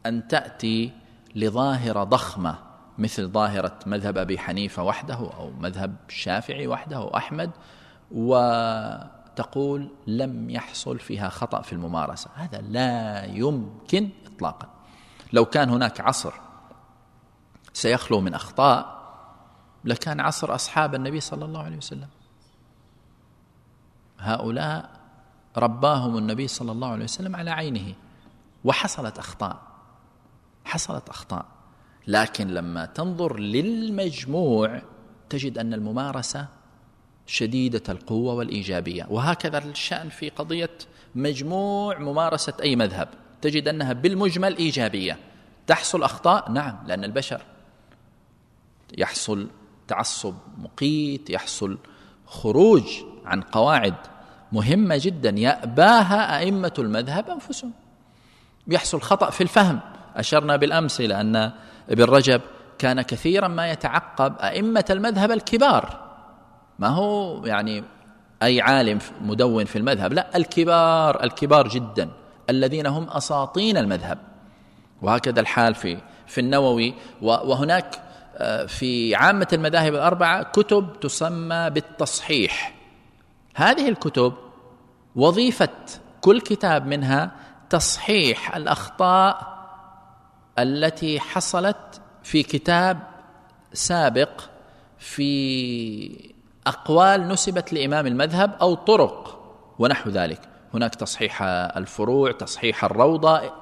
[0.06, 0.92] أن تأتي
[1.34, 2.58] لظاهرة ضخمة
[2.98, 7.50] مثل ظاهرة مذهب أبي حنيفة وحده أو مذهب الشافعي وحده أو أحمد
[8.10, 12.30] وتقول لم يحصل فيها خطأ في الممارسة.
[12.34, 14.68] هذا لا يمكن اطلاقا.
[15.32, 16.32] لو كان هناك عصر
[17.72, 19.02] سيخلو من أخطاء
[19.84, 22.08] لكان عصر أصحاب النبي صلى الله عليه وسلم.
[24.18, 24.90] هؤلاء
[25.56, 27.94] رباهم النبي صلى الله عليه وسلم على عينه.
[28.64, 29.62] وحصلت أخطاء
[30.64, 31.46] حصلت أخطاء.
[32.06, 34.82] لكن لما تنظر للمجموع
[35.30, 36.46] تجد أن الممارسة
[37.26, 39.06] شديدة القوة والإيجابية.
[39.10, 40.78] وهكذا الشأن في قضية
[41.14, 43.08] مجموع ممارسة أي مذهب.
[43.42, 45.18] تجد أنها بالمجمل إيجابية.
[45.66, 47.42] تحصل أخطاء؟ نعم لأن البشر
[48.98, 49.48] يحصل
[49.88, 51.78] تعصب مقيت يحصل
[52.26, 52.84] خروج
[53.24, 53.94] عن قواعد
[54.52, 57.72] مهمة جدا يأباها أئمة المذهب أنفسهم.
[58.68, 59.80] يحصل خطأ في الفهم.
[60.16, 61.52] أشرنا بالأمس إلى أن
[61.90, 62.40] ابن رجب
[62.78, 66.12] كان كثيرا ما يتعقب أئمة المذهب الكبار.
[66.78, 67.84] ما هو يعني
[68.42, 72.10] أي عالم مدون في المذهب؟ لا الكبار الكبار جدا
[72.50, 74.18] الذين هم أساطين المذهب.
[75.02, 76.94] وهكذا الحال في في النووي.
[77.22, 78.11] وهناك
[78.68, 82.74] في عامة المذاهب الأربعة كتب تسمى بالتصحيح.
[83.54, 84.34] هذه الكتب
[85.16, 85.68] وظيفة
[86.20, 87.32] كل كتاب منها
[87.70, 89.52] تصحيح الأخطاء
[90.58, 92.98] التي حصلت في كتاب
[93.72, 94.40] سابق
[94.98, 96.32] في
[96.66, 99.38] أقوال نسبت لإمام المذهب أو طرق
[99.78, 100.40] ونحو ذلك.
[100.74, 101.42] هناك تصحيح
[101.76, 103.52] الفروع تصحيح الروضة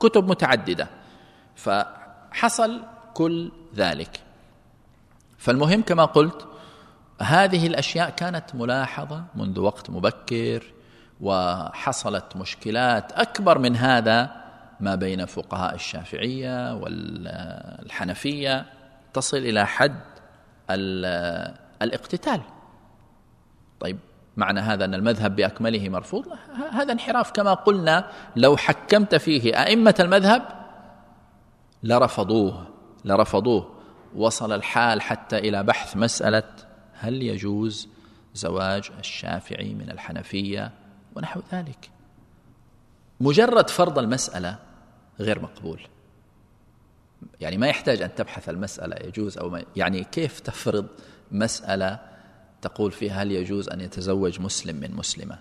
[0.00, 0.88] كتب متعددة.
[1.54, 2.82] فحصل
[3.14, 4.20] كل ذلك.
[5.40, 6.46] فالمهم كما قلت
[7.22, 10.64] هذه الأشياء كانت ملاحظة منذ وقت مبكر
[11.20, 14.30] وحصلت مشكلات أكبر من هذا
[14.80, 18.66] ما بين فقهاء الشافعية والحنفية
[19.12, 20.00] تصل إلى حد
[21.82, 22.40] الاقتتال.
[23.80, 23.98] طيب
[24.36, 26.24] معنى هذا أن المذهب بأكمله مرفوض؟
[26.72, 27.30] هذا انحراف.
[27.30, 30.42] كما قلنا لو حكمت فيه أئمة المذهب
[31.82, 32.66] لرفضوه
[33.04, 33.79] لرفضوه.
[34.14, 36.42] وصل الحال حتى إلى بحث مسألة
[36.92, 37.88] هل يجوز
[38.34, 40.72] زواج الشافعي من الحنفية
[41.16, 41.90] ونحو ذلك.
[43.20, 44.58] مجرد فرض المسألة
[45.20, 45.80] غير مقبول.
[47.40, 50.86] يعني ما يحتاج أن تبحث المسألة يجوز أو ما يعني كيف تفرض
[51.32, 51.98] مسألة
[52.62, 55.38] تقول فيها هل يجوز أن يتزوج مسلم من مسلمة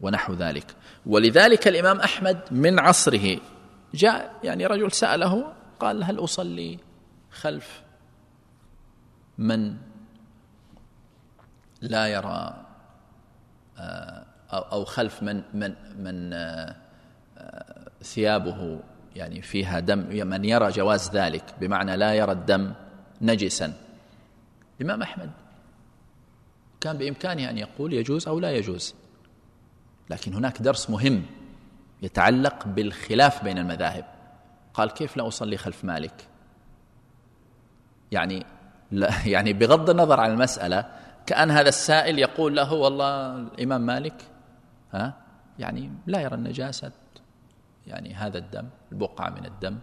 [0.00, 0.66] ونحو ذلك.
[1.06, 3.40] ولذلك الإمام أحمد من عصره
[3.94, 6.78] جاء يعني رجل سأله قال هل أصلي
[7.30, 7.82] خلف
[9.40, 9.76] من
[11.80, 12.66] لا يرى
[13.78, 16.76] آه، أو خلف من من من آه،
[18.02, 18.80] ثيابه
[19.16, 19.98] يعني فيها دم
[20.28, 22.72] من يرى جواز ذلك بمعنى لا يرى الدم
[23.20, 23.72] نجسا.
[24.80, 25.30] الإمام أحمد
[26.80, 28.94] كان بإمكانه أن يقول يجوز أو لا يجوز
[30.10, 31.22] لكن هناك درس مهم
[32.02, 34.04] يتعلق بالخلاف بين المذاهب.
[34.74, 36.28] قال كيف لا أصلي خلف مالك؟
[38.12, 38.46] يعني
[38.92, 40.86] لا يعني بغض النظر عن المسألة
[41.26, 44.14] كأن هذا السائل يقول له والله الإمام مالك
[44.92, 45.14] ها
[45.58, 46.92] يعني لا يرى النجاسة
[47.86, 49.78] يعني هذا الدم البقعة من الدم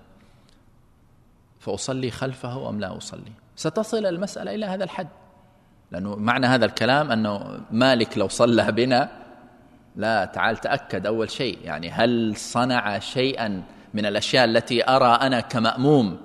[1.60, 5.08] فأصلي خلفه أم لا أصلي؟ ستصل المسألة إلى هذا الحد
[5.91, 9.10] لأنه معنى هذا الكلام أنه مالك لو صلى بنا
[9.96, 16.17] لا تعال تأكد أول شيء يعني هل صنع شيئا من الأشياء التي أرى أنا كمأموم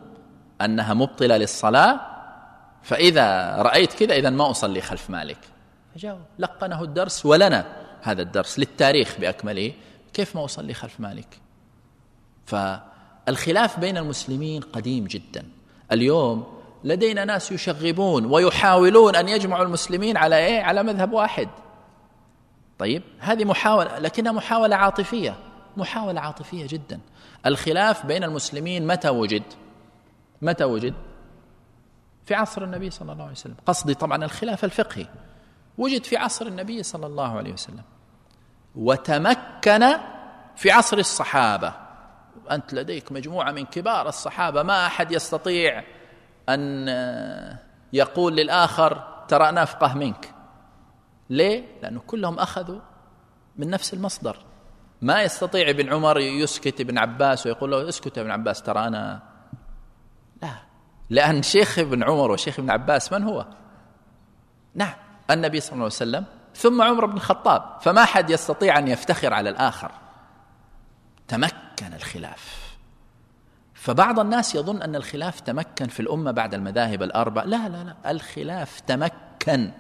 [0.61, 2.12] أنها مبطلة للصلاة؟
[2.83, 5.39] فإذا رأيت كذا إذا ما أصلي خلف مالك.
[5.95, 7.67] فجاء لقنه الدرس ولنا
[8.03, 9.73] هذا الدرس للتاريخ بأكمله.
[10.13, 11.41] كيف ما أصلي خلف مالك؟
[12.47, 15.47] فالخلاف بين المسلمين قديم جدا.
[15.93, 21.49] اليوم لدينا ناس يشغبون ويحاولون أن يجمعوا المسلمين على إيه؟ على مذهب واحد.
[22.79, 25.37] طيب هذه محاولة لكنها محاولة عاطفية.
[25.77, 27.01] محاولة عاطفية جدا.
[27.47, 29.43] الخلاف بين المسلمين متى وجد؟
[30.43, 30.95] متى وجد؟
[32.25, 33.57] في عصر النبي صلى الله عليه وسلم.
[33.67, 35.07] قصدي طبعا الخلاف الفقهي.
[35.79, 37.83] وجد في عصر النبي صلى الله عليه وسلم.
[38.75, 39.89] وتمكن
[40.57, 41.75] في عصر الصحابة.
[42.51, 44.63] أنت لديك مجموعة من كبار الصحابة.
[44.63, 45.85] ما أحد يستطيع
[46.49, 46.89] أن
[47.93, 50.35] يقول للآخر ترى أنا افقه منك.
[51.31, 52.81] ليه؟ لأنه كلهم أخذوا
[53.57, 54.37] من نفس المصدر.
[55.03, 59.32] ما يستطيع ابن عمر يسكت ابن عباس ويقول له اسكت يا ابن عباس ترى أنا
[61.13, 63.47] لأن شيخ ابن عمر وشيخ ابن عباس من هو؟
[64.75, 64.95] نعم
[65.31, 66.25] النبي صلى الله عليه وسلم.
[66.57, 67.79] ثم عمر بن الخطاب.
[67.81, 69.91] فما حد يستطيع أن يفتخر على الآخر.
[71.29, 72.77] تمكن الخلاف.
[73.75, 77.45] فبعض الناس يظن أن الخلاف تمكن في الأمة بعد المذاهب الأربع.
[77.45, 78.11] لا لا لا.
[78.11, 79.71] الخلاف تمكن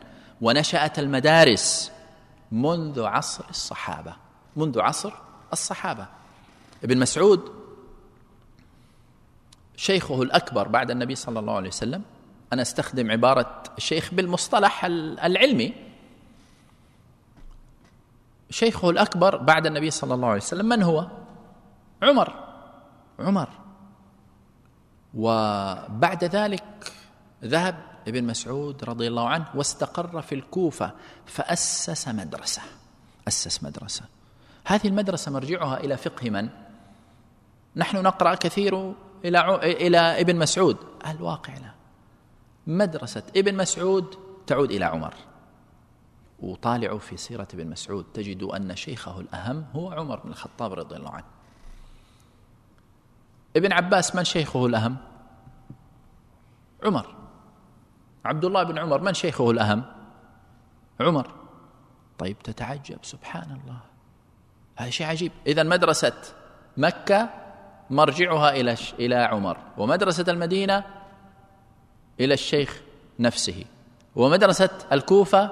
[0.40, 1.92] ونشأت المدارس
[2.52, 4.16] منذ عصر الصحابة.
[4.56, 5.12] منذ عصر
[5.52, 6.06] الصحابة.
[6.84, 7.61] ابن مسعود
[9.82, 12.02] شيخه الأكبر بعد النبي صلى الله عليه وسلم
[12.52, 15.74] أنا أستخدم عبارة الشيخ بالمصطلح العلمي.
[18.50, 21.06] شيخه الأكبر بعد النبي صلى الله عليه وسلم من هو؟
[22.02, 22.32] عمر.
[23.18, 23.48] عمر.
[25.14, 26.92] وبعد ذلك
[27.44, 27.74] ذهب
[28.08, 30.92] ابن مسعود رضي الله عنه واستقر في الكوفة
[31.26, 32.62] فأسس مدرسة.
[33.28, 34.04] أسس مدرسة.
[34.66, 36.48] هذه المدرسة مرجعها إلى فقه من؟
[37.76, 40.76] نحن نقرأ كثير إلى إلى ابن مسعود.
[41.06, 41.72] الواقع لا.
[42.66, 45.14] مدرسة ابن مسعود تعود إلى عمر.
[46.38, 48.06] وطالعوا في سيرة ابن مسعود.
[48.14, 51.24] تجدوا أن شيخه الأهم هو عمر بن الخطاب رضي الله عنه.
[53.56, 54.96] ابن عباس من شيخه الأهم؟
[56.84, 57.14] عمر.
[58.24, 59.84] عبد الله بن عمر من شيخه الأهم؟
[61.00, 61.30] عمر.
[62.18, 62.98] طيب تتعجب.
[63.02, 63.80] سبحان الله.
[64.76, 65.32] هذا شيء عجيب.
[65.46, 66.22] إذا مدرسة
[66.76, 67.41] مكة
[67.90, 69.58] مرجعها إلى إلى عمر.
[69.76, 70.84] ومدرسة المدينة
[72.20, 72.80] إلى الشيخ
[73.18, 73.64] نفسه.
[74.16, 75.50] ومدرسة الكوفة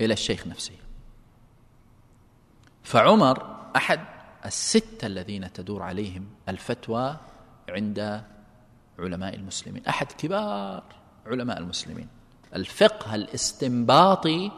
[0.00, 0.74] إلى الشيخ نفسه.
[2.82, 4.00] فعمر أحد
[4.46, 7.16] الستة الذين تدور عليهم الفتوى
[7.68, 8.22] عند
[8.98, 9.86] علماء المسلمين.
[9.88, 10.82] أحد كبار
[11.26, 12.08] علماء المسلمين.
[12.56, 14.50] الفقه الاستنباطي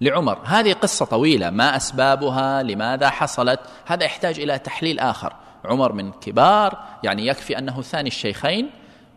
[0.00, 0.38] لعمر.
[0.44, 1.50] هذه قصة طويلة.
[1.50, 5.36] ما أسبابها؟ لماذا حصلت؟ هذا يحتاج إلى تحليل آخر.
[5.64, 8.70] عمر من كبار يعني يكفي أنه ثاني الشيخين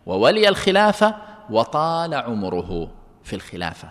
[0.06, 1.14] وولي الخلافة
[1.50, 2.90] وطال عمره
[3.24, 3.90] في الخلافة.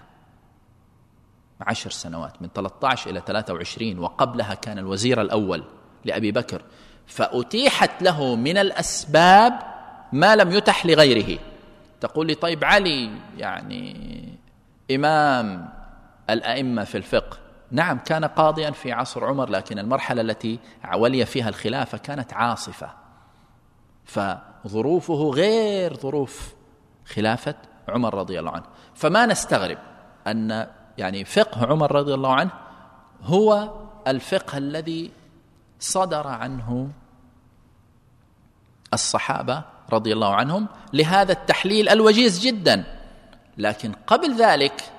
[1.62, 5.64] عشر سنوات من 13 إلى 23 وقبلها كان الوزير الأول
[6.06, 6.62] لأبي بكر.
[7.08, 9.60] فأتيحت له من الأسباب
[10.12, 11.40] ما لم يتح لغيره.
[12.02, 14.30] تقول لي طيب علي يعني
[14.92, 15.70] إمام
[16.30, 17.38] الأئمة في الفقه
[17.72, 20.60] نعم كان قاضيا في عصر عمر لكن المرحلة التي
[20.96, 22.90] ولي فيها الخلافة كانت عاصفة.
[24.06, 26.54] فظروفه غير ظروف
[27.06, 27.56] خلافة
[27.88, 28.66] عمر رضي الله عنه.
[28.96, 29.78] فما نستغرب
[30.28, 32.52] أن يعني فقه عمر رضي الله عنه
[33.24, 33.70] هو
[34.08, 35.12] الفقه الذي
[35.80, 36.90] صدر عنه
[38.94, 42.84] الصحابة رضي الله عنهم لهذا التحليل الوجيز جدا.
[43.58, 44.92] لكن قبل ذلك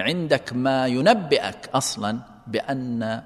[0.00, 3.22] عندك ما ينبئك أصلا بأن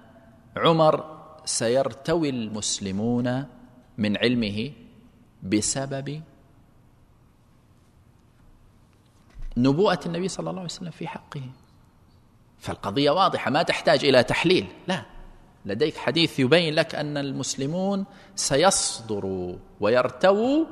[0.57, 3.45] عمر سيرتوي المسلمون
[3.99, 4.73] من علمه
[5.43, 6.23] بسبب
[9.57, 11.43] نبوءة النبي صلى الله عليه وسلم في حقه.
[12.59, 14.67] فالقضية واضحة ما تحتاج إلى تحليل.
[14.89, 15.03] لا
[15.65, 18.05] لديك حديث يبين لك أن المسلمون
[18.35, 20.65] سيصدروا ويرتووا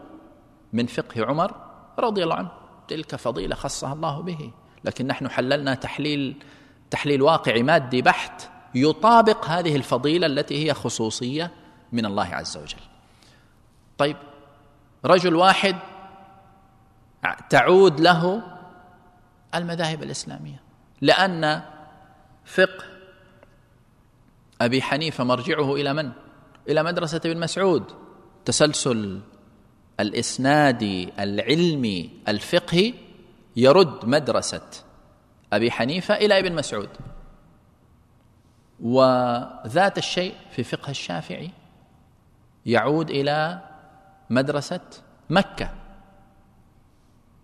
[0.72, 1.54] من فقه عمر
[1.98, 2.50] رضي الله عنه.
[2.88, 4.52] تلك فضيلة خصها الله به.
[4.84, 6.36] لكن نحن حللنا تحليل
[6.90, 11.50] تحليل واقعي مادي بحت يطابق هذه الفضيلة التي هي خصوصية
[11.92, 12.80] من الله عز وجل.
[13.98, 14.16] طيب
[15.04, 15.76] رجل واحد
[17.50, 18.42] تعود له
[19.54, 20.60] المذاهب الإسلامية
[21.00, 21.62] لأن
[22.44, 22.84] فقه
[24.60, 26.12] أبي حنيفة مرجعه إلى من؟
[26.68, 27.84] إلى مدرسة ابن مسعود
[28.44, 29.20] تسلسل
[30.00, 32.94] الاسنادي العلمي الفقهي
[33.56, 34.68] يرد مدرسة
[35.52, 36.88] أبي حنيفة إلى ابن مسعود.
[38.80, 41.50] وذات الشيء في فقه الشافعي
[42.66, 43.60] يعود إلى
[44.30, 44.80] مدرسة
[45.30, 45.70] مكة.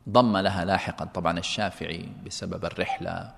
[0.09, 3.33] ضم لها لاحقا طبعا الشافعي بسبب الرحلة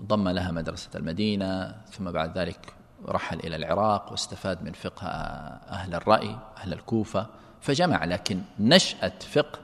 [0.00, 2.74] ضم لها مدرسة المدينة ثم بعد ذلك
[3.06, 7.26] رحل إلى العراق واستفاد من فقه أهل الرأي أهل الكوفة
[7.60, 8.04] فجمع.
[8.04, 9.58] لكن نشأة فقه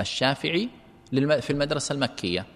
[0.00, 0.68] الشافعي
[1.40, 2.46] في المدرسة المكية.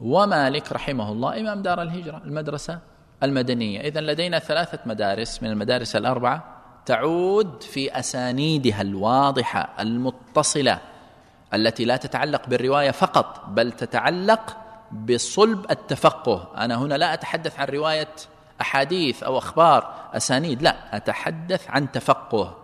[0.00, 2.78] ومالك رحمه الله إمام دار الهجرة المدرسة
[3.22, 3.80] المدنية.
[3.80, 10.78] إذا لدينا ثلاثة مدارس من المدارس الأربعة تعود في أسانيدها الواضحة المتصلة
[11.54, 14.56] التي لا تتعلق بالرواية فقط بل تتعلق
[14.92, 16.52] بصلب التفقه.
[16.56, 18.08] أنا هنا لا أتحدث عن رواية
[18.60, 22.56] أحاديث أو أخبار أسانيد لا أتحدث عن تفقه.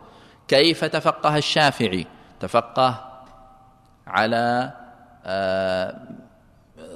[0.48, 2.06] كيف تفقه الشافعي؟
[2.40, 3.20] تفقه
[4.06, 4.72] على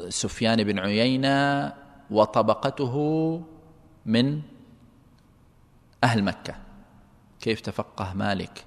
[0.09, 1.73] سفيان بن عيينة
[2.11, 2.97] وطبقته
[4.07, 4.43] من
[6.05, 6.55] أهل مكة.
[7.41, 8.65] كيف تفقه مالك؟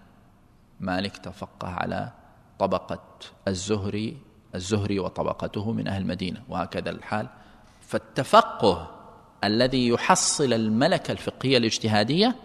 [0.80, 2.12] مالك تفقه على
[2.60, 3.04] طبقة
[3.47, 4.17] الزهري
[4.56, 7.28] الزهري وطبقته من أهل المدينة وهكذا الحال.
[7.82, 8.91] فالتفقه
[9.43, 12.36] الذي يحصل الملكة الفقهية الاجتهادية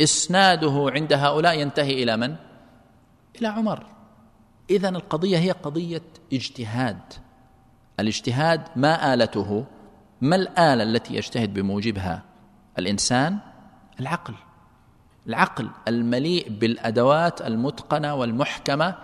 [0.00, 2.36] إسناده عند هؤلاء ينتهي إلى من؟
[3.38, 3.93] إلى عمر.
[4.70, 6.02] إذا القضية هي قضية
[6.32, 6.98] اجتهاد.
[8.00, 9.64] الاجتهاد ما آلته
[10.20, 12.22] ما الآلة التي يجتهد بموجبها؟
[12.78, 13.38] الإنسان
[14.00, 14.34] العقل.
[15.26, 18.94] العقل المليء بالأدوات المتقنة والمحكمة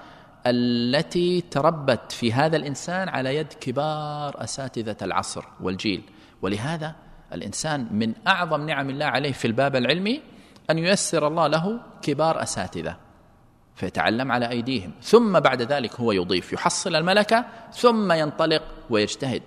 [0.47, 6.03] التي تربت في هذا الإنسان على يد كبار أساتذة العصر والجيل.
[6.43, 6.95] ولهذا
[7.33, 10.23] الإنسان من أعظم نعم الله عليه في الباب العلمي
[10.71, 13.10] أن ييسر الله له كبار أساتذة.
[13.81, 14.93] فيتعلم على أيديهم.
[15.03, 19.43] ثم بعد ذلك هو يضيف يحصل الملكة ثم ينطلق ويجتهد.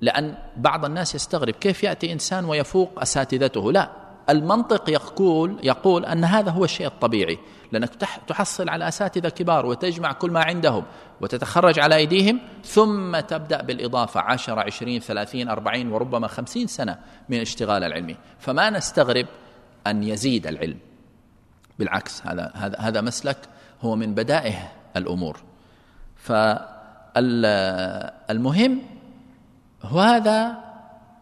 [0.00, 3.72] لأن بعض الناس يستغرب كيف يأتي إنسان ويفوق أساتذته.
[3.72, 3.90] لا
[4.30, 7.38] المنطق يقول يقول أن هذا هو الشيء الطبيعي.
[7.72, 7.94] لأنك
[8.28, 10.84] تحصل على أساتذة كبار وتجمع كل ما عندهم
[11.20, 16.98] وتتخرج على أيديهم ثم تبدأ بالإضافة عشر عشرين ثلاثين أربعين وربما خمسين سنة
[17.28, 18.16] من الاشتغال العلمي.
[18.38, 19.26] فما نستغرب
[19.86, 20.78] أن يزيد العلم.
[21.78, 23.38] بالعكس هذا هذا هذا مسلك
[23.82, 25.40] هو من بدائه الأمور.
[26.16, 27.62] فالمهم
[29.92, 30.56] هذا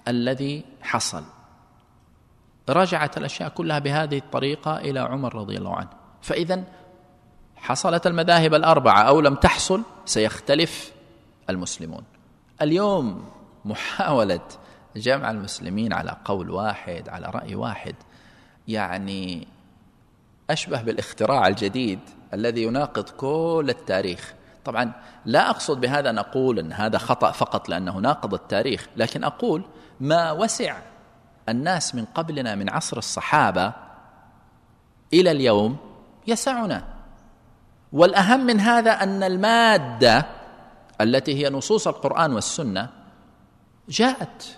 [0.08, 1.24] الذي حصل.
[2.68, 5.90] رجعت الأشياء كلها بهذه الطريقة إلى عمر رضي الله عنه.
[6.22, 6.64] فاذا
[7.56, 10.92] حصلت المذاهب الأربعة أو لم تحصل سيختلف
[11.50, 12.02] المسلمون.
[12.62, 13.24] اليوم
[13.64, 14.40] محاولة
[14.96, 17.94] جمع المسلمين على قول واحد على رأي واحد
[18.68, 19.48] يعني
[20.50, 22.00] أشبه بالاختراع الجديد
[22.34, 24.34] الذي يناقض كل التاريخ.
[24.64, 24.92] طبعا
[25.24, 29.64] لا أقصد بهذا أن أقول أن هذا خطأ فقط لأنه ناقض التاريخ لكن أقول
[30.00, 30.76] ما وسع
[31.48, 33.72] الناس من قبلنا من عصر الصحابة
[35.12, 35.76] إلى اليوم
[36.26, 36.84] يسعنا.
[37.92, 40.26] والأهم من هذا أن المادة
[41.00, 42.90] التي هي نصوص القرآن والسنة
[43.88, 44.56] جاءت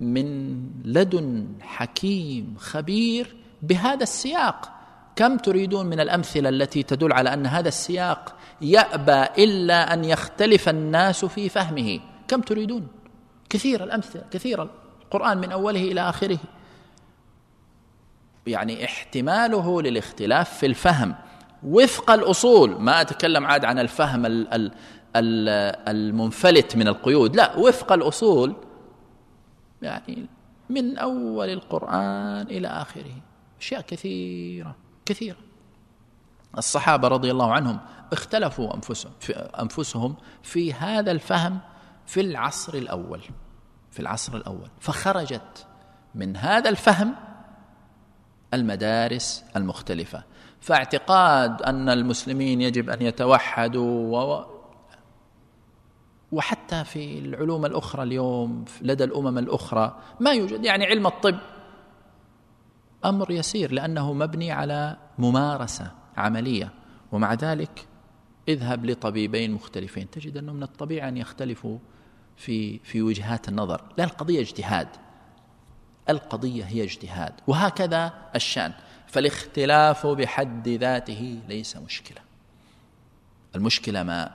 [0.00, 4.75] من لدن حكيم خبير بهذا السياق.
[5.16, 11.24] كم تريدون من الأمثلة التي تدل على أن هذا السياق يأبى إلا أن يختلف الناس
[11.24, 12.88] في فهمه؟ كم تريدون؟
[13.50, 14.70] كثير الأمثلة كثيره
[15.02, 16.38] القرآن من أوله إلى آخره.
[18.46, 21.14] يعني احتماله للاختلاف في الفهم.
[21.62, 24.46] وفق الأصول ما أتكلم عاد عن الفهم
[25.88, 27.36] المنفلت من القيود.
[27.36, 28.56] لا وفق الأصول
[29.82, 30.26] يعني
[30.70, 33.14] من أول القرآن إلى آخره.
[33.60, 34.76] أشياء كثيرة.
[35.06, 35.36] كثيره
[36.58, 37.78] الصحابة رضي الله عنهم
[38.12, 41.58] اختلفوا أنفسهم في أنفسهم في هذا الفهم
[42.06, 43.20] في العصر الأول
[43.90, 44.70] في العصر الأول.
[44.80, 45.66] فخرجت
[46.14, 47.14] من هذا الفهم
[48.54, 50.22] المدارس المختلفة.
[50.60, 54.44] فاعتقاد أن المسلمين يجب أن يتوحدوا و
[56.32, 61.38] وحتى في العلوم الأخرى اليوم لدى الأمم الأخرى ما يوجد يعني علم الطب
[63.06, 66.72] أمر يسير لأنه مبني على ممارسة عملية
[67.12, 67.86] ومع ذلك
[68.48, 70.10] اذهب لطبيبين مختلفين.
[70.10, 71.78] تجد انه من الطبيعي أن يختلفوا
[72.36, 73.82] في في وجهات النظر.
[73.98, 74.88] لا القضية اجتهاد.
[76.08, 78.72] القضية هي اجتهاد وهكذا الشأن.
[79.06, 82.18] فالاختلاف بحد ذاته ليس مشكلة.
[83.54, 84.30] المشكلة ما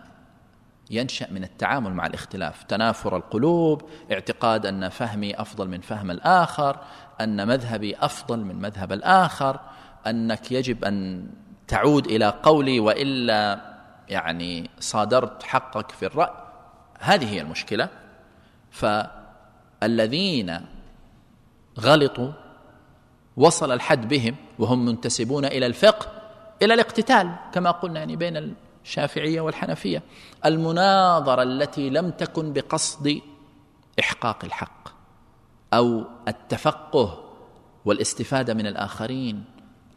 [0.89, 2.63] ينشأ من التعامل مع الاختلاف.
[2.63, 6.79] تنافر القلوب اعتقاد أن فهمي أفضل من فهم الآخر
[7.23, 9.59] أن مذهبي أفضل من مذهب الآخر
[10.07, 11.27] أنك يجب أن
[11.67, 13.61] تعود إلى قولي وإلا
[14.09, 16.33] يعني صادرت حقك في الرأي.
[16.99, 17.89] هذه هي المشكلة.
[18.71, 20.65] فالذين
[21.79, 22.31] غلطوا
[23.37, 26.07] وصل الحد بهم وهم منتسبون إلى الفقه
[26.61, 30.03] إلى الاقتتال كما قلنا يعني بين الشافعية والحنفية.
[30.45, 33.21] المناظرة التي لم تكن بقصد
[33.99, 35.00] إحقاق الحق.
[35.73, 37.23] أو التفقه
[37.85, 39.43] والاستفادة من الآخرين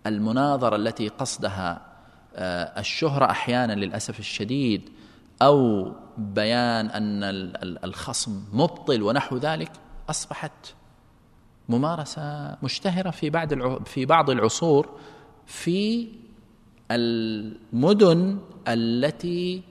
[0.06, 1.94] المناظرة التي قصدها
[2.36, 4.90] آه، الشهرة أحيانا للأسف الشديد
[5.42, 7.20] أو بيان أن
[7.84, 9.72] الخصم مبطل ونحو ذلك
[10.10, 10.74] أصبحت
[11.68, 15.00] ممارسة مشتهرة في بعض في بعض العصور
[15.46, 16.08] في
[16.90, 19.62] المدن التي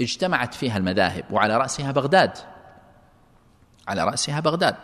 [0.00, 2.38] اجتمعت فيها المذاهب وعلى رأسها بغداد.
[3.88, 4.76] على رأسها بغداد.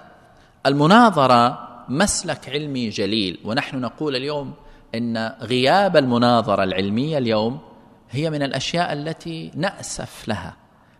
[0.66, 4.52] المناظرة مسلك علمي جليل ونحن نقول اليوم
[4.94, 7.58] إن غياب المناظرة العلمية اليوم
[8.10, 10.56] هي من الأشياء التي نأسف لها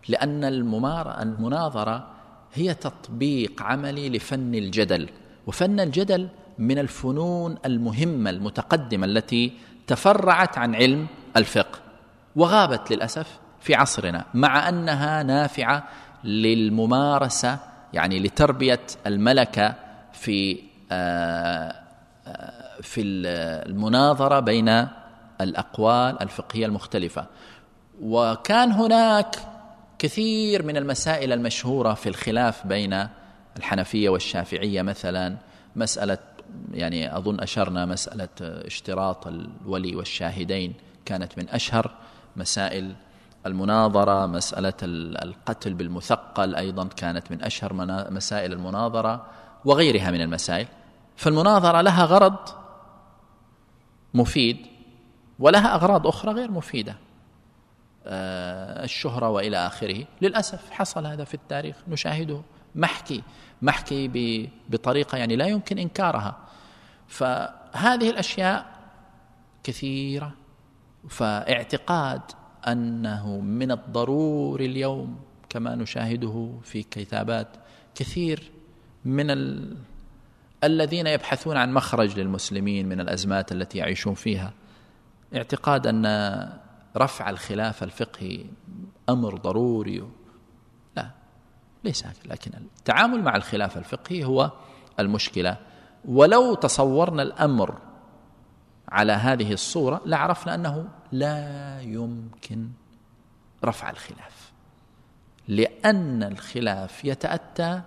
[0.09, 2.07] لأن المناظرة
[2.53, 5.09] هي تطبيق عملي لفن الجدل
[5.47, 9.53] وفن الجدل من الفنون المهمة المتقدمة التي
[9.87, 11.07] تفرعت عن علم
[11.37, 11.79] الفقه
[12.35, 15.83] وغابت للأسف في عصرنا مع أنها نافعة
[16.23, 19.75] للممارسة يعني لتربية الملكة
[20.13, 20.59] في
[20.91, 21.75] آه،
[22.27, 24.87] آه، في المناظرة بين
[25.41, 27.25] الأقوال الفقهية المختلفة.
[28.01, 29.35] وكان هناك
[29.99, 33.07] كثير من المسائل المشهورة في الخلاف بين
[33.57, 35.37] الحنفية والشافعية مثلا
[35.75, 36.17] مسألة
[36.73, 40.73] يعني أظن أشرنا مسألة اشتراط الولي والشاهدين
[41.05, 41.91] كانت من أشهر
[42.35, 42.95] مسائل
[43.45, 47.73] المناظرة مسألة القتل بالمثقل أيضا كانت من أشهر
[48.11, 49.25] مسائل المناظرة
[49.65, 50.67] وغيرها من المسائل.
[51.15, 52.37] فالمناظرة لها غرض
[54.13, 54.57] مفيد
[55.39, 56.95] ولها أغراض أخرى غير مفيدة
[58.05, 60.05] آه، الشهرة وإلى آخره.
[60.21, 62.41] للأسف حصل هذا في التاريخ نشاهده
[62.75, 63.23] محكي
[63.61, 66.37] محكي بطريقة يعني لا يمكن إنكارها.
[67.07, 68.65] فهذه الأشياء
[69.63, 70.33] كثيرة
[71.09, 72.21] فاعتقاد
[72.67, 77.47] أنه من الضروري اليوم كما نشاهده في كتابات
[77.95, 78.51] كثير
[79.05, 79.75] من ال...
[80.63, 84.53] الذين يبحثون عن مخرج للمسلمين من الأزمات التي يعيشون فيها.
[85.35, 86.05] اعتقاد أن
[86.97, 88.45] رفع الخلاف الفقهي
[89.09, 90.03] أمر ضروري.
[90.97, 91.09] لا
[91.83, 94.51] ليس لكن التعامل مع الخلاف الفقهي هو
[94.99, 95.57] المشكلة.
[96.05, 97.77] ولو تصورنا الأمر
[98.93, 102.69] على هذه الصورة لعرفنا أنه لا يمكن
[103.65, 104.51] رفع الخلاف.
[105.47, 107.81] لأن الخلاف يتأتى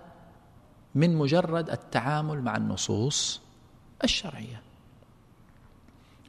[0.95, 3.41] من مجرد التعامل مع النصوص
[4.03, 4.61] الشرعية.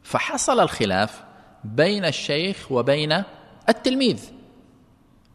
[0.02, 1.24] فحصل الخلاف
[1.64, 3.22] بين الشيخ وبين
[3.68, 4.30] التلميذ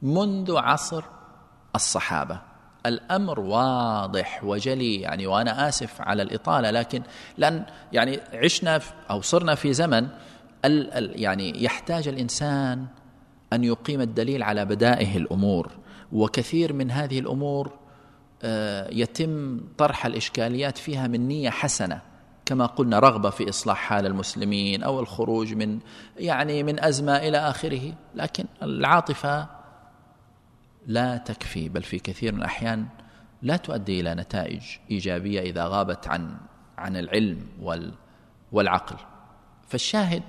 [0.02, 1.04] منذ عصر
[1.76, 2.53] الصحابة.
[2.86, 7.04] الأمر واضح وجلي يعني وأنا آسف على الإطالة لكن
[7.38, 8.80] لأن يعني عشنا
[9.10, 10.08] أو صرنا في زمن
[10.66, 12.86] ال يعني يحتاج الإنسان
[13.54, 15.72] أن يقيم الدليل على بدائه الأمور
[16.12, 17.72] وكثير من هذه الأمور
[18.44, 22.02] آه، يتم طرح الإشكاليات فيها من نية حسنة
[22.46, 25.80] كما قلنا رغبة في إصلاح حال المسلمين أو الخروج من
[26.18, 29.48] يعني من أزمة إلى آخره لكن العاطفة
[30.88, 32.86] لا تكفي بل في كثير من الأحيان
[33.42, 34.62] لا تؤدي إلى نتائج
[34.92, 36.38] إيجابية إذا غابت عن
[36.78, 37.48] عن العلم
[38.52, 38.96] والعقل.
[39.68, 40.24] فالشاهد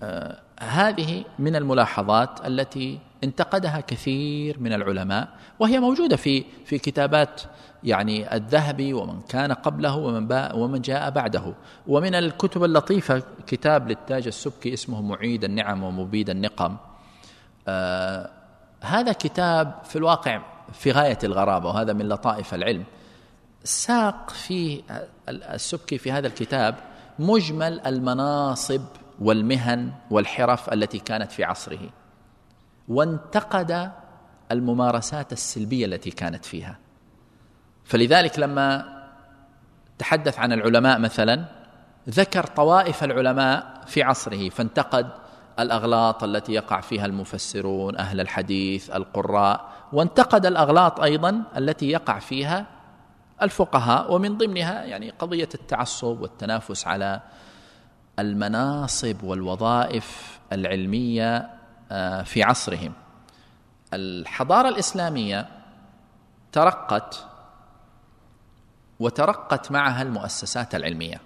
[0.00, 7.42] آه هذه من الملاحظات التي انتقدها كثير من العلماء وهي موجودة في في كتابات
[7.84, 11.54] يعني الذهبي ومن كان قبله ومن ومن جاء بعده.
[11.86, 16.76] ومن الكتب اللطيفة كتاب للتاج السبكي اسمه معيد النعم ومبيد النقم
[17.68, 18.37] آه
[18.80, 22.84] هذا كتاب في الواقع في غاية الغرابة وهذا من لطائف العلم.
[23.64, 24.82] ساق فيه
[25.28, 26.74] السبكي في هذا الكتاب
[27.18, 28.82] مجمل المناصب
[29.20, 31.90] والمهن والحرف التي كانت في عصره
[32.88, 33.92] وانتقد
[34.52, 36.78] الممارسات السلبية التي كانت فيها.
[37.84, 38.98] فلذلك لما
[39.98, 41.44] تحدث عن العلماء مثلا
[42.08, 45.10] ذكر طوائف العلماء في عصره فانتقد
[45.58, 49.68] الأغلاط التي يقع فيها المفسرون أهل الحديث القراء.
[49.92, 52.66] وانتقد الأغلاط أيضا التي يقع فيها
[53.42, 57.20] الفقهاء ومن ضمنها يعني قضية التعصب والتنافس على
[58.18, 61.50] المناصب والوظائف العلمية
[61.92, 62.92] آه، في عصرهم.
[63.94, 65.48] الحضارة الإسلامية
[66.52, 67.26] ترقت
[69.00, 71.20] وترقت معها المؤسسات العلمية.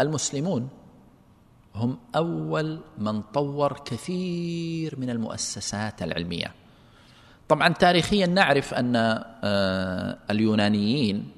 [0.00, 0.68] المسلمون
[1.74, 6.52] هم أول من طور كثير من المؤسسات العلمية.
[7.48, 11.28] طبعا تاريخيا نعرف أن آه، اليونانيين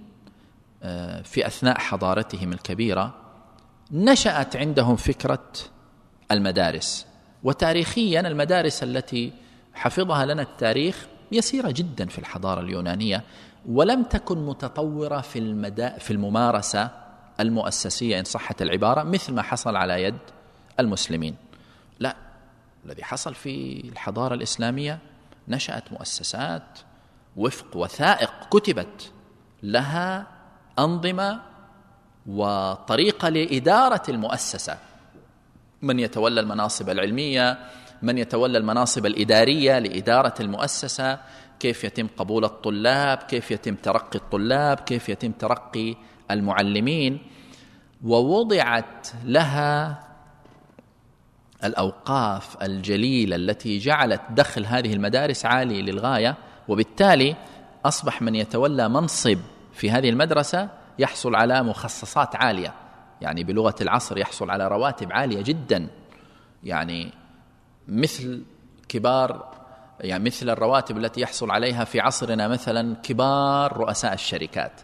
[0.82, 3.14] آه، في أثناء حضارتهم الكبيرة
[3.93, 5.49] نشأت عندهم فكرة
[6.30, 7.07] المدارس.
[7.43, 9.32] وتاريخيا المدارس التي
[9.74, 13.24] حفظها لنا التاريخ يسيرة جدا في الحضارة اليونانية
[13.68, 17.06] ولم تكن متطورة في المدا في الممارسة
[17.41, 20.18] المؤسسية إن صحت العبارة مثل ما حصل على يد
[20.80, 21.37] المسلمين.
[21.99, 22.16] لا
[22.84, 24.99] الذي حصل في الحضارة الإسلامية
[25.49, 26.78] نشأت مؤسسات
[27.37, 29.12] وفق وثائق كتبت
[29.62, 30.26] لها
[30.78, 31.41] أنظمة
[32.26, 34.78] وطريقة لإدارة المؤسسة.
[35.82, 37.59] من يتولى المناصب العلمية
[38.03, 41.18] من يتولى المناصب الإدارية لإدارة المؤسسة
[41.61, 45.97] كيف يتم قبول الطلاب كيف يتم ترقي الطلاب كيف يتم ترقي
[46.31, 47.18] المعلمين
[48.05, 50.03] ووضعت لها
[51.64, 56.37] الأوقاف الجليلة التي جعلت دخل هذه المدارس عالي للغاية
[56.68, 57.37] وبالتالي
[57.85, 59.39] أصبح من يتولى منصب
[59.72, 60.68] في هذه المدرسة
[60.99, 62.74] يحصل على مخصصات عالية.
[63.20, 65.89] يعني بلغة العصر يحصل على رواتب عالية جدا.
[66.64, 67.12] يعني
[67.89, 68.43] مثل
[68.89, 69.57] كبار
[70.01, 74.81] يعني مثل الرواتب التي يحصل عليها في عصرنا مثلا كبار رؤساء الشركات.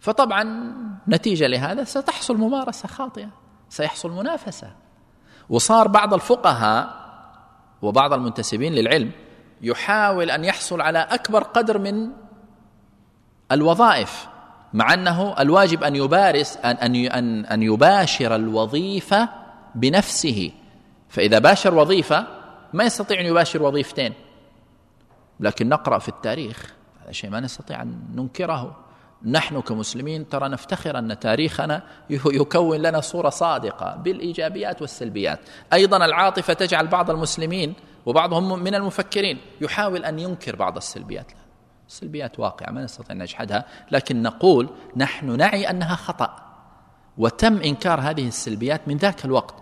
[0.00, 0.72] فطبعا
[1.08, 3.28] نتيجة لهذا ستحصل ممارسة خاطئة
[3.68, 4.72] سيحصل منافسة.
[5.48, 7.08] وصار بعض الفقهاء
[7.82, 9.10] وبعض المنتسبين للعلم
[9.62, 12.10] يحاول أن يحصل على أكبر قدر من
[13.52, 14.28] الوظائف
[14.72, 19.28] مع أنه الواجب أن يبارس أن أن أن يباشر الوظيفة
[19.74, 20.52] بنفسه.
[21.08, 22.26] فإذا باشر وظيفة
[22.72, 24.12] ما يستطيع أن يباشر وظيفتين
[25.40, 28.76] لكن نقرأ في التاريخ هذا شيء ما نستطيع أن ننكره.
[29.24, 35.40] نحن كمسلمين ترى نفتخر أن تاريخنا يكون لنا صورة صادقة بالإيجابيات والسلبيات.
[35.72, 37.74] أيضا العاطفة تجعل بعض المسلمين
[38.06, 41.32] وبعضهم من المفكرين يحاول أن ينكر بعض السلبيات.
[41.88, 46.36] السلبيات واقعة ما نستطيع أن نجحدها لكن نقول نحن نعي أنها خطأ.
[47.18, 49.54] وتم إنكار هذه السلبيات من ذاك الوقت.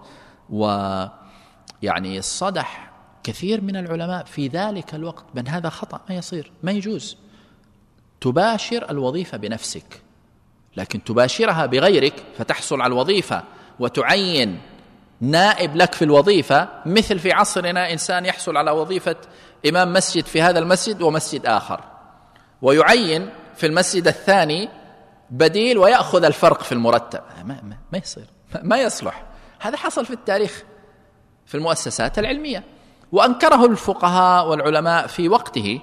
[0.51, 2.93] ويعني صدح
[3.23, 7.17] كثير من العلماء في ذلك الوقت بأن هذا خطأ ما يصير ما يجوز.
[8.21, 10.03] تباشر الوظيفة بنفسك.
[10.77, 13.43] لكن تباشرها بغيرك فتحصل على الوظيفة
[13.81, 14.61] وتعين
[15.21, 19.17] نائب لك في الوظيفة مثل في عصرنا إنسان يحصل على وظيفة
[19.69, 21.81] إمام مسجد في هذا المسجد ومسجد آخر.
[22.63, 24.69] ويعين في المسجد الثاني
[25.31, 27.21] بديل ويأخذ الفرق في المرتب.
[27.45, 28.27] ما, ما, ما يصير.
[28.63, 29.25] ما يصلح.
[29.61, 30.63] هذا حصل في التاريخ
[31.47, 32.65] في المؤسسات العلمية.
[33.13, 35.81] وأنكره الفقهاء والعلماء في وقته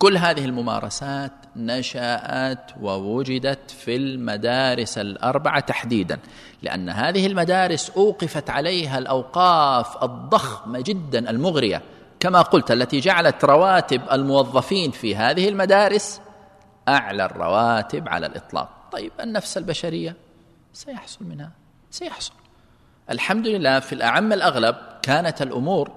[0.00, 6.18] فكل هذه الممارسات نشأت ووجدت في المدارس الأربعة تحديدا
[6.62, 11.82] لأن هذه المدارس أوقفت عليها الأوقاف الضخمة جدا المغرية.
[12.20, 16.20] كما قلت التي جعلت رواتب الموظفين في هذه المدارس
[16.88, 18.68] أعلى الرواتب على الإطلاق.
[18.92, 20.16] طيب النفس البشرية
[20.72, 21.50] سيحصل منها
[21.90, 22.32] سيحصل.
[23.10, 25.90] الحمد لله في الأعم الأغلب كانت الأمور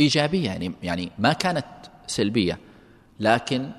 [0.00, 1.66] إيجابية يعني يعني ما كانت
[2.06, 2.65] سلبية.
[3.20, 3.70] لكن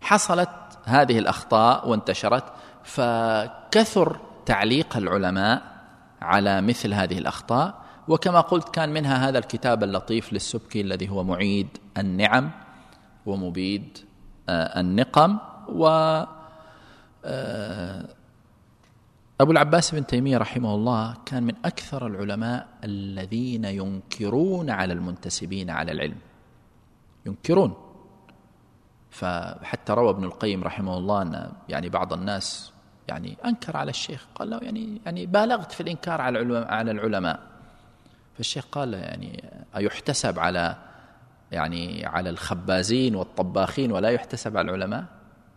[0.00, 0.50] حصلت
[0.84, 2.44] هذه الأخطاء وانتشرت
[2.84, 5.62] فكثر تعليق العلماء
[6.22, 11.68] على مثل هذه الأخطاء وكما قلت كان منها هذا الكتاب اللطيف للسبكي الذي هو معيد
[11.98, 12.50] النعم
[13.26, 13.98] ومبيد
[14.48, 15.38] آه، النقم
[15.68, 15.86] و
[17.24, 18.08] آه،
[19.40, 25.92] أبو العباس بن تيمية رحمه الله كان من أكثر العلماء الذين ينكرون على المنتسبين على
[25.92, 26.18] العلم.
[27.26, 27.83] ينكرون.
[29.14, 32.72] فحتى روى ابن القيم رحمه الله أن يعني بعض الناس
[33.08, 37.40] يعني أنكر على الشيخ قال له يعني يعني بالغت في الإنكار على على العلماء.
[38.36, 39.44] فالشيخ قال يعني
[39.76, 40.76] أيحتسب على
[41.52, 45.04] يعني على الخبازين والطباخين ولا يحتسب على العلماء؟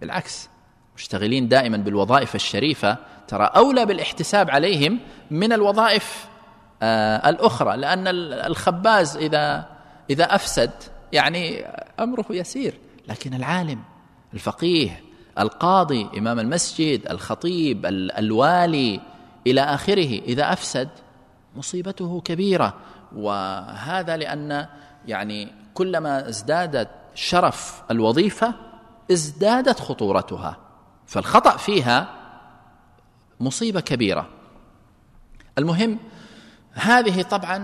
[0.01, 0.49] بالعكس
[0.95, 2.97] مشتغلين دائما بالوظائف الشريفة
[3.28, 4.99] ترى أولى بالإحتساب عليهم
[5.32, 6.28] من الوظائف
[6.82, 8.08] آه الأخرى لأن
[8.47, 9.66] الخباز إذا
[10.10, 10.72] إذا أفسد
[11.14, 11.66] يعني
[11.99, 12.87] أمره يسير.
[13.08, 13.80] لكن العالم
[14.34, 15.03] الفقيه
[15.39, 17.86] القاضي إمام المسجد الخطيب
[18.18, 19.01] الوالي
[19.47, 20.89] إلى آخره إذا أفسد
[21.55, 22.74] مصيبته كبيرة.
[23.16, 24.68] وهذا لأن
[25.08, 28.53] يعني كلما ازدادت شرف الوظيفة
[29.12, 30.58] ازدادت خطورتها.
[31.05, 32.08] فالخطأ فيها
[33.39, 34.28] مصيبة كبيرة.
[35.58, 35.99] المهم
[36.74, 37.58] هذه طبعا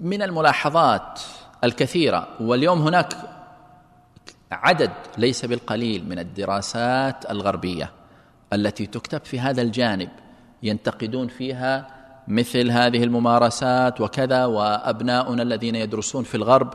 [0.00, 1.20] من الملاحظات
[1.64, 2.28] الكثيرة.
[2.40, 3.35] واليوم هناك
[4.52, 7.90] عدد ليس بالقليل من الدراسات الغربية
[8.52, 10.08] التي تكتب في هذا الجانب
[10.62, 11.86] ينتقدون فيها
[12.28, 16.74] مثل هذه الممارسات وكذا وأبناؤنا الذين يدرسون في الغرب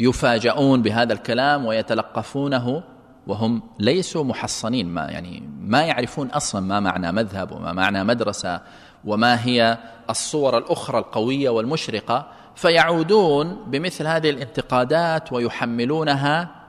[0.00, 2.82] يفاجؤون بهذا الكلام ويتلقفونه
[3.26, 8.60] وهم ليسوا محصنين ما يعني ما يعرفون أصلا ما معنى مذهب وما معنى مدرسة
[9.04, 9.78] وما هي
[10.10, 16.61] الصور الأخرى القوية والمشرقة فيعودون بمثل هذه الانتقادات ويحملونها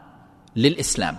[0.55, 1.17] للإسلام.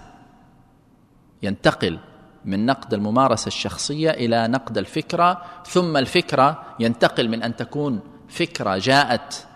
[1.43, 1.99] ينتقل
[2.45, 9.47] من نقد الممارسة الشخصية إلى نقد الفكرة ثم الفكرة ينتقل من أن تكون فكرة جاءت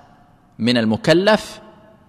[0.58, 1.60] من المكلف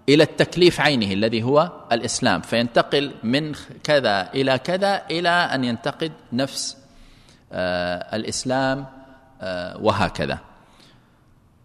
[0.10, 2.42] إلى التكليف عينه الذي هو الإسلام.
[2.42, 6.78] فينتقل من كذا إلى كذا إلى أن ينتقد نفس
[7.52, 8.86] آه الإسلام
[9.42, 10.40] آه وهكذا.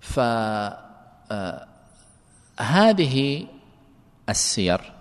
[0.01, 1.67] فهذه
[3.43, 3.47] آه
[4.29, 4.93] السير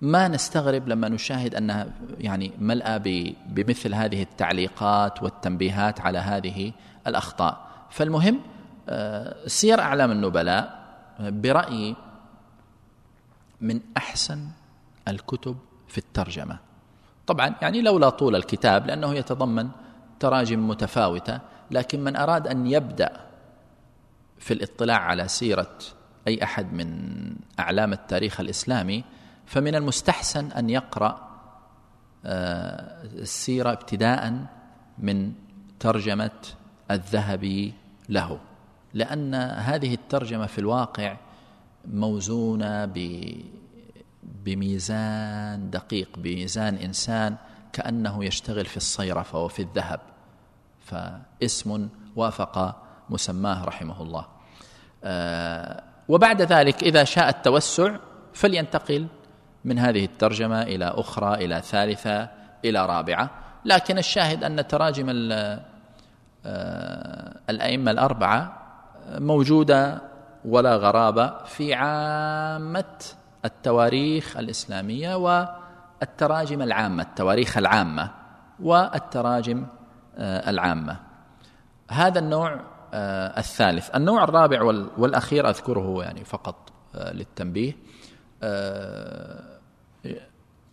[0.00, 1.86] ما نستغرب لما نشاهد أنها
[2.18, 2.98] يعني ملأى
[3.46, 6.72] بمثل هذه التعليقات والتنبيهات على هذه
[7.06, 7.68] الأخطاء.
[7.90, 8.40] فالمهم
[8.88, 10.78] آه، سير أعلام النبلاء
[11.20, 11.96] برأيي
[13.60, 14.48] من أحسن
[15.08, 15.56] الكتب
[15.88, 16.58] في الترجمة.
[17.26, 19.68] طبعا يعني لولا طول الكتاب لأنه يتضمن
[20.20, 21.40] تراجم متفاوتة
[21.70, 23.20] لكن من أراد أن يبدأ
[24.38, 25.78] في الاطلاع على سيرة
[26.28, 26.90] أي أحد من
[27.58, 29.04] أعلام التاريخ الإسلامي
[29.48, 31.28] فمن المستحسن أن يقرأ
[32.26, 34.46] آه، السيرة ابتداء
[34.98, 35.32] من
[35.80, 36.30] ترجمة
[36.90, 37.74] الذهبي
[38.08, 38.40] له.
[38.94, 41.16] لأن هذه الترجمة في الواقع
[41.84, 42.92] موزونة
[44.22, 47.36] بميزان دقيق بميزان إنسان
[47.72, 50.00] كأنه يشتغل في الصيرفه وفي الذهب.
[50.80, 54.26] فاسم وافق مسماه رحمه الله.
[55.04, 57.96] آه، وبعد ذلك إذا شاء التوسع
[58.34, 59.06] فلينتقل
[59.64, 62.28] من هذه الترجمة إلى أخرى إلى ثالثة
[62.64, 63.30] إلى رابعة.
[63.64, 65.06] لكن الشاهد أن تراجم
[66.46, 68.62] آه، الأئمة الأربعة
[69.08, 70.02] موجودة
[70.44, 72.84] ولا غرابة في عامة
[73.44, 78.10] التواريخ الإسلامية والتراجم العامة التواريخ العامة
[78.60, 79.66] والتراجم
[80.18, 80.96] آه، العامة.
[81.90, 82.60] هذا النوع
[82.94, 83.96] آه، الثالث.
[83.96, 84.62] النوع الرابع
[84.98, 87.76] والأخير أذكره يعني فقط للتنبيه.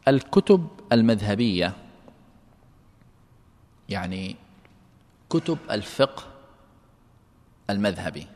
[0.07, 1.73] الكتب المذهبية
[3.89, 4.35] يعني
[5.29, 6.23] كتب الفقه
[7.69, 8.27] المذهبي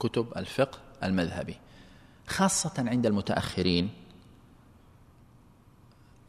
[0.00, 1.56] كتب الفقه المذهبي
[2.26, 3.90] خاصة عند المتأخرين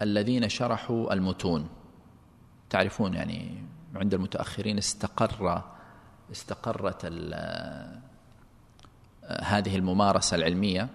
[0.01, 1.69] الذين شرحوا المتون.
[2.69, 3.63] تعرفون يعني
[3.95, 5.63] عند المتأخرين استقر
[6.31, 7.05] استقرت
[9.41, 10.89] هذه الممارسة العلمية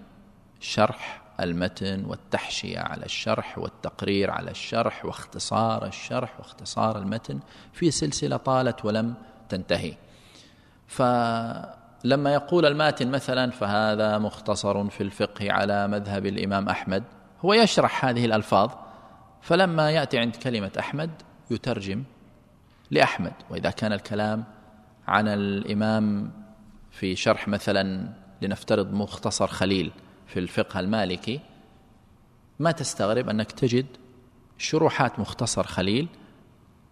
[0.59, 7.39] شرح المتن والتحشية على الشرح والتقرير على الشرح واختصار الشرح واختصار المتن
[7.73, 9.13] في سلسلة طالت ولم
[9.49, 9.93] تنتهي.
[10.87, 17.03] فلما يقول الماتن مثلا فهذا مختصر في الفقه على مذهب الإمام أحمد
[17.41, 18.71] هو يشرح هذه الألفاظ
[19.41, 21.09] فلما يأتي عند كلمة أحمد
[21.51, 22.03] يترجم
[22.91, 23.33] لأحمد.
[23.49, 24.43] وإذا كان الكلام
[25.07, 26.31] عن الإمام
[26.91, 28.09] في شرح مثلا
[28.41, 29.91] لنفترض مختصر خليل
[30.27, 31.39] في الفقه المالكي
[32.59, 33.85] ما تستغرب أنك تجد
[34.57, 36.07] شروحات مختصر خليل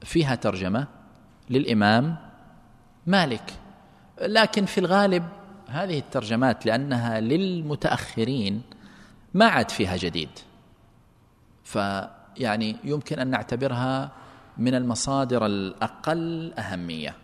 [0.04, 0.88] فيها ترجمة
[1.50, 2.18] للإمام
[3.08, 3.54] مالك.
[4.22, 5.24] لكن في الغالب
[5.68, 8.62] هذه الترجمات لأنها للمتأخرين
[9.34, 10.30] ما عاد فيها جديد.
[11.64, 14.12] فيعني يمكن أن نعتبرها
[14.58, 17.16] من المصادر الأقل أهمية.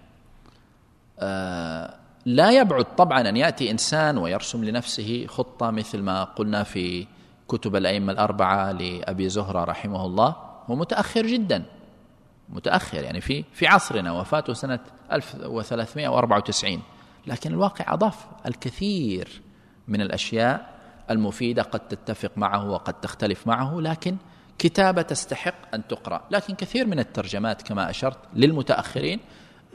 [1.20, 7.08] آه لا يبعد طبعا أن يأتي إنسان ويرسم لنفسه خطة مثل ما قلنا في
[7.48, 10.36] كتب الأئمة الأربعة لأبي زهرة رحمه الله
[10.70, 11.64] هو متأخر جدا
[12.50, 14.80] متأخر يعني في في عصرنا وفاته سنة
[15.12, 16.82] 1394
[17.28, 19.42] لكن الواقع أضاف الكثير
[19.88, 20.72] من الأشياء
[21.12, 24.18] المفيدة قد تتفق معه وقد تختلف معه لكن
[24.60, 26.22] كتابة تستحق أن تقرأ.
[26.32, 29.20] لكن كثير من الترجمات كما أشرت للمتأخرين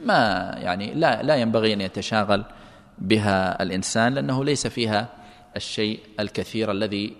[0.04, 2.44] ما يعني لا لا ينبغي أن يتشاغل
[2.98, 5.08] بها الإنسان لأنه ليس فيها
[5.56, 7.16] الشيء الكثير الذي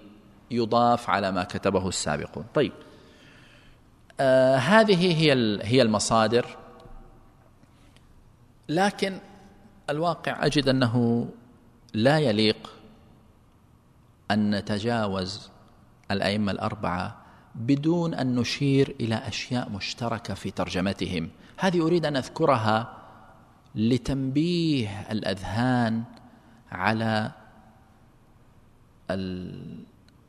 [0.51, 2.45] يضاف على ما كتبه السابقون.
[2.55, 2.73] طيب
[4.21, 6.47] آه هذه هي هي المصادر
[8.69, 9.19] لكن
[9.91, 11.29] الواقع أجد أنه
[11.95, 12.73] لا يليق
[14.31, 15.51] أن نتجاوز
[16.11, 17.17] الأئمة الأربعة
[17.55, 22.97] بدون أن نشير إلى أشياء مشتركة في ترجمتهم هذه أريد أن أذكرها
[23.75, 26.05] لتنبيه الأذهان
[26.73, 27.33] على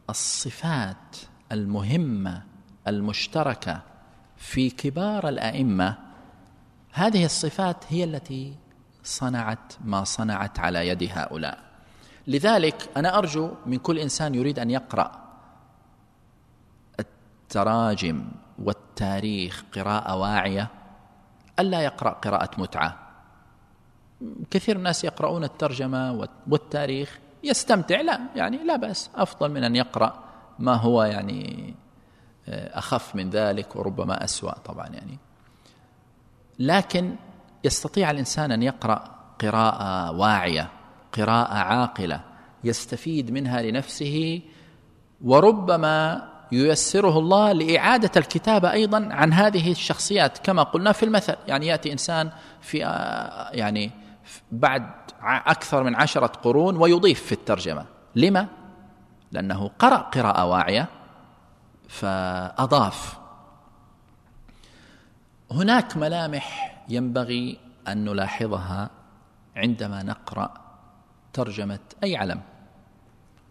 [0.09, 1.17] الصفات
[1.51, 2.43] المهمة
[2.87, 3.81] المشتركة
[4.37, 5.97] في كبار الأئمة.
[6.91, 8.55] هذه الصفات هي التي
[9.03, 11.67] صنعت ما صنعت على يد هؤلاء.
[12.27, 15.27] لذلك أنا أرجو من كل إنسان يريد أن يقرأ
[16.99, 20.76] التراجم والتاريخ قراءة واعية
[21.59, 23.07] ألا يقرأ قراءة متعة؟
[24.51, 30.23] كثير الناس يقرؤون الترجمة والتاريخ يستمتع لا يعني لا بأس أفضل من أن يقرأ
[30.59, 31.73] ما هو يعني
[32.49, 35.17] آه، أخف من ذلك وربما أسوأ طبعا يعني.
[36.59, 37.15] لكن
[37.63, 40.69] يستطيع الإنسان أن يقرأ قراءة واعية
[41.13, 42.21] قراءة عاقلة
[42.63, 44.41] يستفيد منها لنفسه
[45.21, 51.35] وربما ييسره الله لإعادة الكتابة أيضا عن هذه الشخصيات كما قلنا في المثل.
[51.47, 52.31] يعني يأتي إنسان
[52.61, 53.91] في آه، يعني
[54.51, 54.89] بعد
[55.23, 57.85] أكثر من عشرة قرون ويضيف في الترجمة.
[58.15, 58.47] لما؟
[59.31, 60.87] لأنه قرأ قراءة واعية
[61.89, 63.17] فأضاف.
[65.51, 68.89] هناك ملامح ينبغي أن نلاحظها
[69.55, 70.53] عندما نقرأ
[71.33, 72.41] ترجمة أي علم.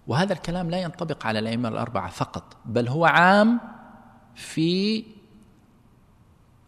[0.07, 3.61] وهذا الكلام لا ينطبق على الأئمة الأربعة فقط بل هو عام
[4.35, 5.05] في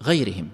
[0.03, 0.49] غيرهم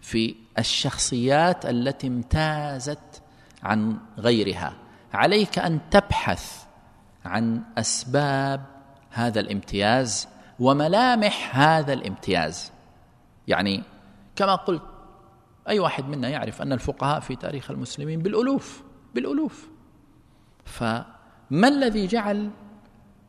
[0.00, 3.22] في الشخصيات التي امتازت
[3.62, 4.76] عن غيرها.
[5.12, 6.64] عليك أن تبحث
[7.24, 8.64] عن أسباب
[9.10, 12.72] هذا الامتياز وملامح هذا الامتياز.
[13.48, 13.82] يعني
[14.36, 14.82] كما قلت
[15.68, 18.82] أي واحد منا يعرف أن الفقهاء في تاريخ المسلمين بالألوف
[19.14, 19.68] بالألوف.
[20.64, 20.84] ف
[21.50, 22.50] ما الذي جعل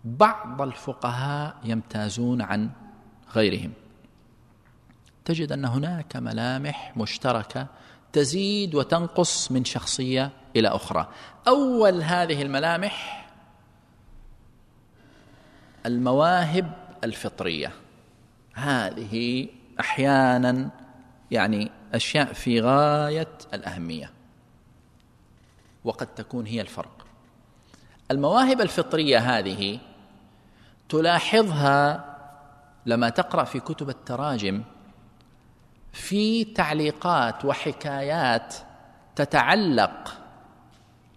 [0.03, 2.70] بعض الفقهاء يمتازون عن
[3.36, 3.74] غيرهم؟
[5.26, 7.68] تجد أن هناك ملامح مشتركة
[8.13, 11.07] تزيد وتنقص من شخصية إلى أخرى.
[11.47, 13.28] أول هذه الملامح
[15.86, 17.72] المواهب الفطرية.
[18.53, 19.47] هذه
[19.80, 20.70] أحيانا
[21.32, 24.11] يعني أشياء في غاية الأهمية.
[25.84, 26.94] وقد تكون هي الفرق.
[28.11, 29.79] المواهب الفطرية هذه
[30.89, 32.15] تلاحظها
[32.85, 34.63] لما تقرأ في كتب التراجم
[35.93, 38.55] في تعليقات وحكايات
[39.15, 40.17] تتعلق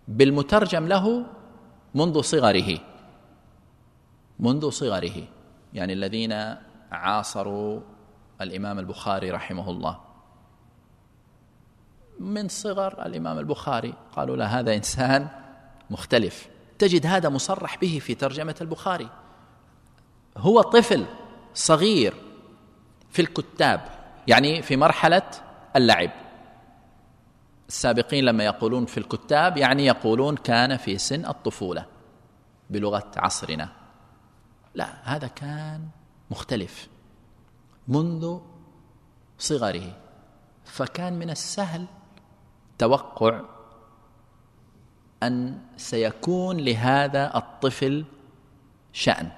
[0.09, 1.27] بالمترجم له
[1.95, 2.79] منذ صغره
[4.39, 5.25] منذ صغره
[5.75, 6.57] يعني الذين
[6.93, 7.81] عاصروا
[8.41, 10.01] الإمام البخاري رحمه الله.
[12.21, 15.29] من صغر الإمام البخاري قالوا له هذا إنسان
[15.91, 16.49] مختلف.
[16.79, 19.11] تجد هذا مصرح به في ترجمة البخاري.
[20.37, 21.07] هو طفل
[21.55, 22.15] صغير
[23.11, 23.89] في الكتاب
[24.27, 25.31] يعني في مرحلة
[25.77, 26.11] اللعب.
[27.69, 31.87] السابقين لما يقولون في الكتاب يعني يقولون كان في سن الطفولة
[32.71, 33.69] بلغة عصرنا.
[34.75, 35.89] لا هذا كان
[36.31, 36.89] مختلف
[37.89, 38.39] منذ
[39.39, 39.97] صغره.
[40.65, 41.87] فكان من السهل
[42.79, 43.41] توقع
[45.23, 48.05] أن سيكون لهذا الطفل
[48.93, 49.29] شأن.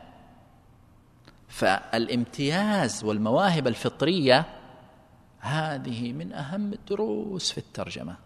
[1.49, 4.47] فالامتياز والمواهب الفطرية
[5.39, 8.17] هذه من أهم الدروس في الترجمة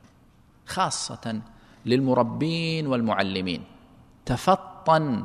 [0.66, 1.40] خاصة
[1.86, 3.64] للمربين والمعلمين.
[4.26, 5.24] تفطن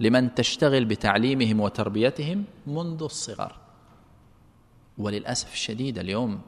[0.00, 3.56] لمن تشتغل بتعليمهم وتربيتهم منذ الصغر.
[4.98, 6.40] وللأسف الشديد اليوم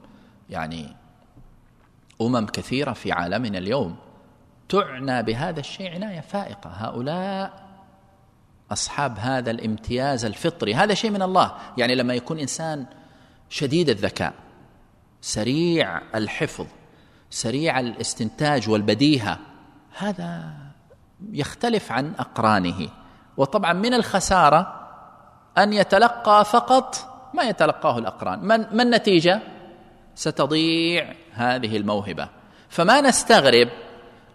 [0.50, 0.96] يعني
[2.20, 3.96] أمم كثيرة في عالمنا اليوم
[4.68, 6.70] تعنى بهذا الشيء عناية فائقة.
[6.70, 7.68] هؤلاء
[8.72, 10.74] أصحاب هذا الامتياز الفطري.
[10.74, 11.52] هذا شيء من الله.
[11.76, 12.86] يعني لما يكون إنسان
[13.48, 14.34] شديد الذكاء
[15.20, 16.66] سريع الحفظ
[17.30, 19.38] سريع الاستنتاج والبديهة
[19.98, 20.54] هذا
[21.32, 22.88] يختلف عن أقرانه.
[23.36, 24.88] وطبعا من الخسارة
[25.58, 26.96] أن يتلقى فقط
[27.34, 28.38] ما يتلقاه الأقران.
[28.38, 29.40] من ما النتيجه
[30.14, 32.28] ستضيع هذه الموهبة.
[32.68, 33.68] فما نستغرب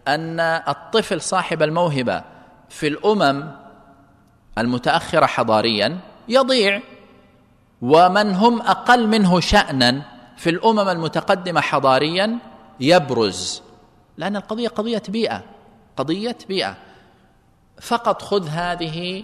[0.08, 2.24] أن الطفل صاحب الموهبة
[2.70, 3.52] في الأمم
[4.58, 6.82] المتأخرة حضاريا يضيع
[7.82, 10.02] ومن هم أقل منه شانا
[10.38, 12.38] في الأمم المتقدمة حضاريا
[12.80, 13.62] يبرز
[14.18, 15.44] لأن القضية قضية بيئة
[15.98, 16.78] قضية بيئة.
[17.82, 19.24] فقط خذ هذه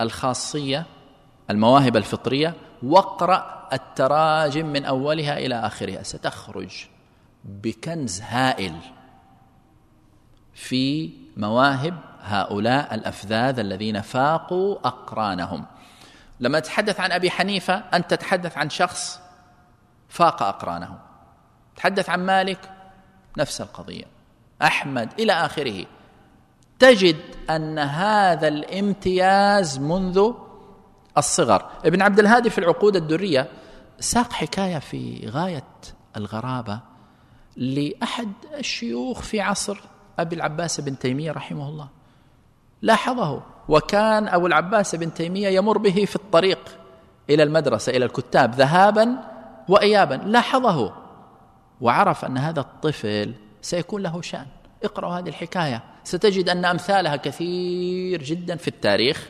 [0.00, 0.86] الخاصية
[1.50, 6.02] المواهب الفطرية واقرأ التراجم من أولها إلى آخرها.
[6.02, 6.86] ستخرج
[7.44, 8.74] بكنز هائل.
[10.58, 15.64] في مواهب هؤلاء الأفذاذ الذين فاقوا أقرانهم.
[16.40, 19.20] لما تتحدث عن أبي حنيفة أنت تتحدث عن شخص
[20.08, 20.98] فاق أقرانه.
[21.76, 22.70] تحدث عن مالك
[23.36, 24.04] نفس القضية.
[24.62, 25.86] أحمد إلى آخره.
[26.78, 27.16] تجد
[27.50, 30.32] أن هذا الامتياز منذ
[31.18, 31.70] الصغر.
[31.84, 33.48] ابن عبد الهادي في العقود الدرية
[34.00, 35.64] ساق حكاية في غاية
[36.16, 36.80] الغرابة
[37.56, 39.80] لأحد الشيوخ في عصر
[40.18, 41.88] أبي العباس بن تيمية رحمه الله.
[42.82, 46.78] لاحظه وكان أبو العباس بن تيمية يمر به في الطريق
[47.30, 49.16] إلى المدرسة إلى الكتاب ذهابا
[49.68, 50.14] وايابا.
[50.14, 50.92] لاحظه
[51.80, 54.46] وعرف أن هذا الطفل سيكون له شأن.
[54.84, 55.82] اقرأوا هذه الحكاية.
[56.04, 59.28] ستجد أن أمثالها كثير جدا في التاريخ.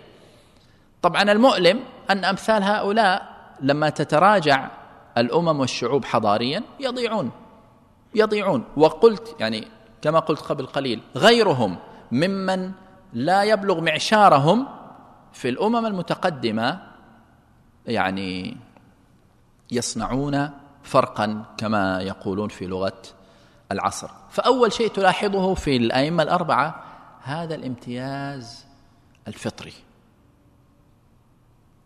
[1.02, 1.80] طبعا المؤلم
[2.10, 4.70] أن أمثال هؤلاء لما تتراجع
[5.18, 7.30] الأمم والشعوب حضاريا يضيعون
[8.14, 8.64] يضيعون.
[8.76, 9.68] وقلت يعني
[10.02, 11.76] كما قلت قبل قليل غيرهم
[12.12, 12.72] ممن
[13.12, 14.66] لا يبلغ معشارهم
[15.32, 16.82] في الأمم المتقدمة
[17.86, 18.56] يعني
[19.70, 20.50] يصنعون
[20.82, 23.02] فرقا كما يقولون في لغة
[23.72, 24.10] العصر.
[24.30, 26.84] فأول شيء تلاحظه في الأئمة الأربعة
[27.22, 28.66] هذا الامتياز
[29.28, 29.72] الفطري.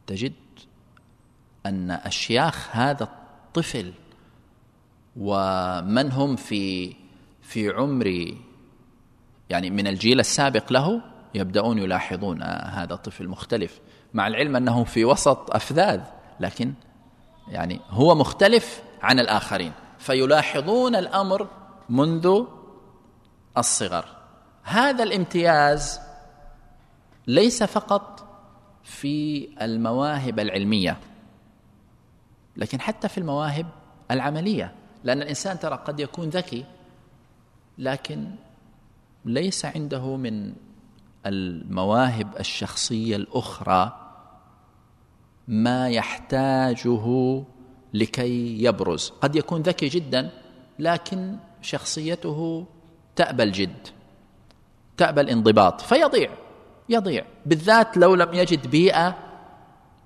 [0.07, 0.33] تجد
[1.67, 3.93] أن اشياخ هذا الطفل
[5.17, 6.95] ومن هم في
[7.53, 8.35] في عمر
[9.51, 11.03] يعني من الجيل السابق له
[11.35, 13.81] يبدأون يلاحظون هذا طفل مختلف
[14.15, 16.01] مع العلم أنه في وسط أفذاذ
[16.41, 16.75] لكن
[17.49, 21.49] يعني هو مختلف عن الآخرين فيلاحظون الأمر
[21.89, 22.45] منذ
[23.59, 24.05] الصغر.
[24.63, 26.01] هذا الامتياز
[27.27, 28.27] ليس فقط
[28.83, 30.99] في المواهب العلمية
[32.57, 33.67] لكن حتى في المواهب
[34.11, 34.75] العملية
[35.05, 36.65] لأن الإنسان ترى قد يكون ذكي
[37.79, 38.31] لكن
[39.25, 40.53] ليس عنده من
[41.27, 43.99] المواهب الشخصية الأخرى
[45.49, 47.07] ما يحتاجه
[47.95, 49.13] لكي يبرز.
[49.21, 50.31] قد يكون ذكي جدا
[50.79, 52.67] لكن شخصيته
[53.17, 53.89] تأبى الجد
[54.97, 56.31] تأبى الانضباط فيضيع
[56.89, 57.25] يضيع.
[57.47, 59.19] بالذات لو لم يجد بيئة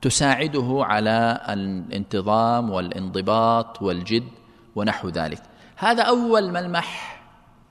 [0.02, 4.28] تساعده على الانتظام والانضباط والجد
[4.76, 5.42] ونحو ذلك.
[5.76, 7.15] هذا أول ملمح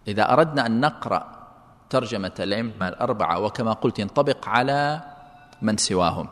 [0.07, 1.35] إذا أردنا أن نقرأ
[1.89, 5.01] ترجمة الأئمة الأربعة وكما قلت ينطبق على
[5.61, 6.27] من سواهم.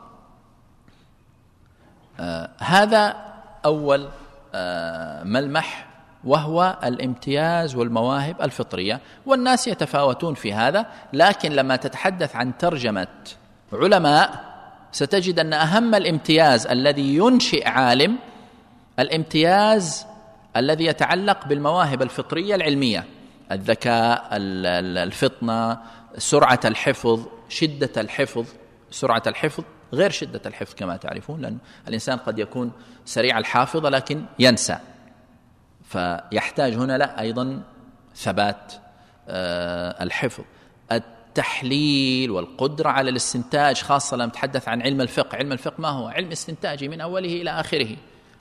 [2.20, 3.16] آه هذا
[3.64, 4.08] أول
[4.54, 5.86] آه ملمح
[6.24, 13.06] وهو الامتياز والمواهب الفطرية والناس يتفاوتون في هذا لكن لما تتحدث عن ترجمة
[13.72, 14.54] علماء
[14.92, 18.18] ستجد أن أهم الامتياز الذي ينشئ عالم
[18.98, 20.06] الامتياز
[20.56, 23.04] الذي يتعلق بالمواهب الفطرية العلمية.
[23.52, 25.78] الذكاء الفطنة
[26.18, 28.46] سرعة الحفظ شدة الحفظ.
[28.90, 32.72] سرعة الحفظ غير شدة الحفظ كما تعرفون لأن الإنسان قد يكون
[33.04, 34.78] سريع الحافظة لكن ينسى.
[35.84, 37.62] فيحتاج هنا لا أيضا
[38.16, 38.72] ثبات
[39.28, 40.44] آه، الحفظ.
[40.92, 45.36] التحليل والقدرة على الاستنتاج خاصة لما نتحدث عن علم الفقه.
[45.36, 47.96] علم الفقه ما هو؟ علم استنتاجي من أوله إلى آخره.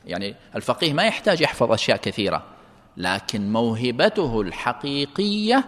[0.06, 2.53] يعني الفقيه ما يحتاج يحفظ أشياء كثيرة.
[2.98, 5.66] لكن موهبته الحقيقية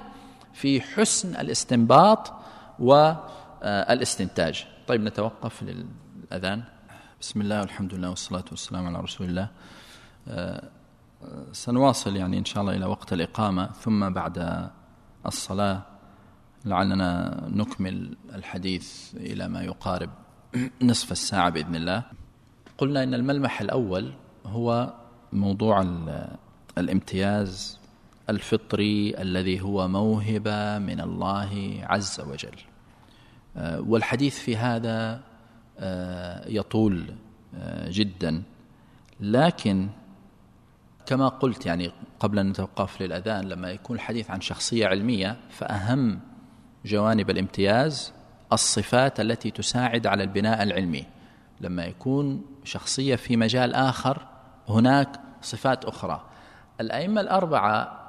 [0.54, 2.34] في حسن الاستنباط
[2.80, 4.66] والإستنتاج.
[4.88, 6.64] طيب نتوقف للأذان.
[7.22, 9.50] بسم الله والحمد لله والصلاة والسلام على رسول الله.
[10.28, 10.64] آه،
[11.52, 14.70] سنواصل يعني إن شاء الله إلى وقت الإقامة ثم بعد
[15.26, 15.82] الصلاة
[16.66, 20.10] لعلنا نكمل الحديث إلى ما يقارب
[20.82, 22.04] نصف الساعة بإذن الله.
[22.78, 24.14] قلنا إن الملمح الأول
[24.46, 24.94] هو
[25.34, 25.82] موضوع
[26.78, 27.80] الامتياز
[28.30, 32.58] الفطري الذي هو موهبة من الله عز وجل.
[33.58, 35.22] آه، والحديث في هذا
[35.80, 37.16] آه، يطول
[37.56, 38.44] آه، جدا.
[39.20, 39.90] لكن
[41.06, 46.20] كما قلت يعني قبل أن نتوقف للأذان لما يكون الحديث عن شخصية علمية فأهم
[46.86, 48.14] جوانب الامتياز
[48.54, 51.06] الصفات التي تساعد على البناء العلمي.
[51.62, 54.28] لما يكون شخصية في مجال آخر
[54.70, 56.35] هناك صفات أخرى.
[56.82, 58.06] الأئمة الأربعة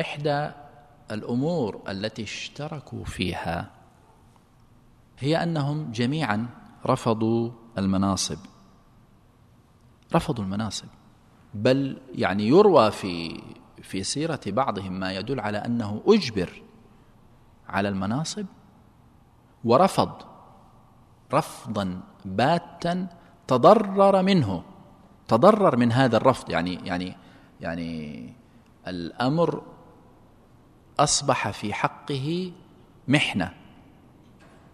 [0.00, 0.50] إحدى
[1.10, 3.70] الأمور التي اشتركوا فيها
[5.18, 6.46] هي أنهم جميعا
[6.86, 8.38] رفضوا المناصب.
[10.14, 10.88] رفضوا المناصب.
[11.54, 13.42] بل يعني يروى في
[13.82, 16.62] في سيرة بعضهم ما يدل على أنه أجبر
[17.68, 18.46] على المناصب
[19.64, 20.12] ورفض
[21.32, 23.06] رفضا باتا
[23.46, 24.62] تضرر منه
[25.28, 26.50] تضرر من هذا الرفض.
[26.50, 27.16] يعني يعني
[27.60, 28.32] يعني
[28.88, 29.62] الأمر
[30.98, 32.52] أصبح في حقه
[33.08, 33.52] محنة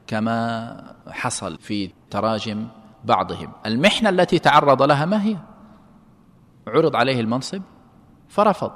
[0.07, 2.66] كما حصل في تراجم
[3.05, 3.53] بعضهم.
[3.66, 5.37] المحنة التي تعرض لها ما هي؟
[6.66, 7.62] عرض عليه المنصب
[8.28, 8.72] فرفض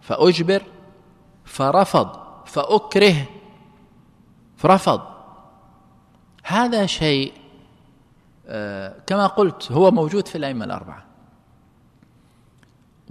[0.00, 0.62] فأجبر
[1.44, 2.08] فرفض
[2.46, 3.26] فأكره
[4.56, 5.00] فرفض.
[6.44, 7.32] هذا شيء
[8.46, 11.11] آه، كما قلت هو موجود في الأئمة الأربعة.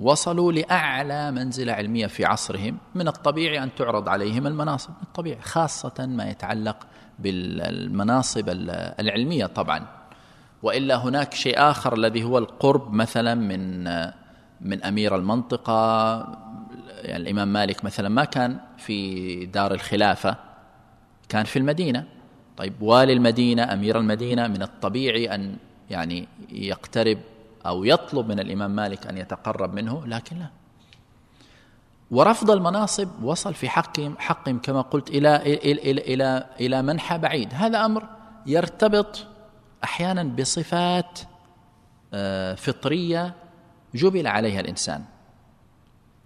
[0.02, 6.06] وصلوا لأعلى منزلة علمية في عصرهم من الطبيعي أن تعرض عليهم المناصب من الطبيعي خاصة
[6.06, 6.78] ما يتعلق
[7.20, 8.50] بالمناصب
[9.00, 9.88] العلمية طبعا.
[10.64, 13.84] وإلا هناك شيء آخر الذي هو القرب مثلا من
[14.62, 16.18] من أمير المنطقة
[17.02, 20.36] يعني الإمام مالك مثلا ما كان في دار الخلافة
[21.30, 22.06] كان في المدينة.
[22.58, 25.56] طيب والي المدينة أمير المدينة من الطبيعي أن
[25.90, 27.18] يعني يقترب
[27.66, 30.48] أو يطلب من الإمام مالك أن يتقرب منه لكن لا.
[32.12, 37.50] ورفض المناصب وصل في حقهم حقهم كما قلت إلى إلى إلى إلى, إلى منحى بعيد.
[37.54, 38.08] هذا أمر
[38.46, 39.26] يرتبط
[39.84, 41.20] أحيانا بصفات
[42.14, 43.34] آه، فطرية
[43.96, 45.04] جبل عليها الإنسان.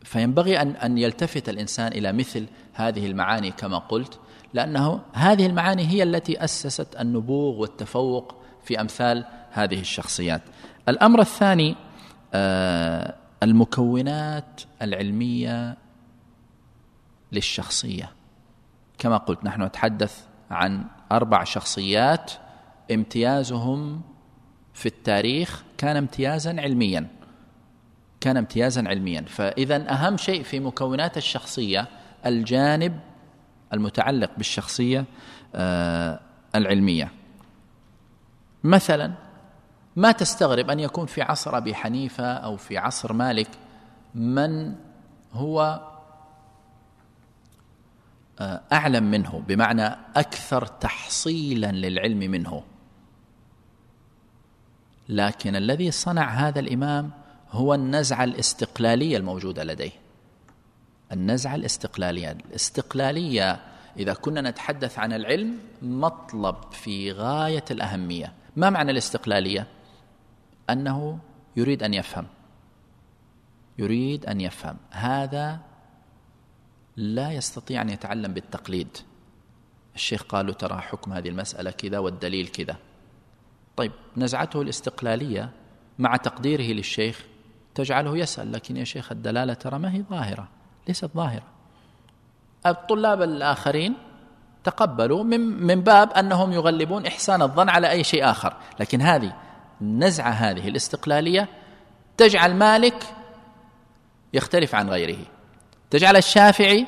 [0.03, 4.19] فينبغي أن أن يلتفت الإنسان إلى مثل هذه المعاني كما قلت
[4.53, 9.25] لأنه هذه المعاني هي التي أسست النبوغ والتفوق في أمثال
[9.55, 10.41] هذه الشخصيات.
[10.89, 11.75] الأمر الثاني
[12.33, 15.77] آه، المكونات العلمية
[17.31, 18.11] للشخصية.
[18.97, 22.31] كما قلت نحن نتحدث عن أربع شخصيات
[22.91, 24.01] امتيازهم
[24.73, 27.07] في التاريخ كان امتيازا علميا.
[28.21, 29.21] كان امتيازا علميا.
[29.21, 31.87] فإذا أهم شيء في مكونات الشخصية
[32.25, 32.99] الجانب
[33.73, 35.05] المتعلق بالشخصية
[35.55, 36.19] آه،
[36.55, 37.11] العلمية.
[38.63, 39.24] مثلا
[39.95, 43.49] ما تستغرب أن يكون في عصر أبي حنيفة أو في عصر مالك
[44.15, 44.75] من
[45.33, 45.81] هو
[48.39, 52.63] آه، أعلم منه بمعنى أكثر تحصيلا للعلم منه.
[55.09, 57.11] لكن الذي صنع هذا الإمام
[57.51, 59.91] هو النزعة الاستقلالية الموجودة لديه.
[61.11, 63.61] النزعة الاستقلالية الاستقلالية
[63.97, 68.33] إذا كنا نتحدث عن العلم مطلب في غاية الأهمية.
[68.55, 69.67] ما معنى الاستقلالية؟
[70.69, 71.19] أنه
[71.55, 72.27] يريد أن يفهم.
[73.77, 74.77] يريد أن يفهم.
[74.91, 75.59] هذا
[76.97, 78.97] لا يستطيع أن يتعلم بالتقليد.
[79.95, 82.77] الشيخ قال له ترى حكم هذه المسألة كذا والدليل كذا.
[83.75, 85.51] طيب نزعته الاستقلالية
[85.99, 87.25] مع تقديره للشيخ
[87.75, 90.47] تجعله يسأل لكن يا شيخ الدلالة ترى ما هي ظاهرة
[90.87, 91.43] ليست ظاهرة.
[92.65, 93.95] الطلاب الآخرين
[94.63, 99.35] تقبلوا من, من باب أنهم يغلبون إحسان الظن على أي شيء آخر لكن هذه
[99.81, 101.47] النزعة هذه الاستقلالية
[102.17, 103.03] تجعل مالك
[104.33, 105.17] يختلف عن غيره.
[105.89, 106.87] تجعل الشافعي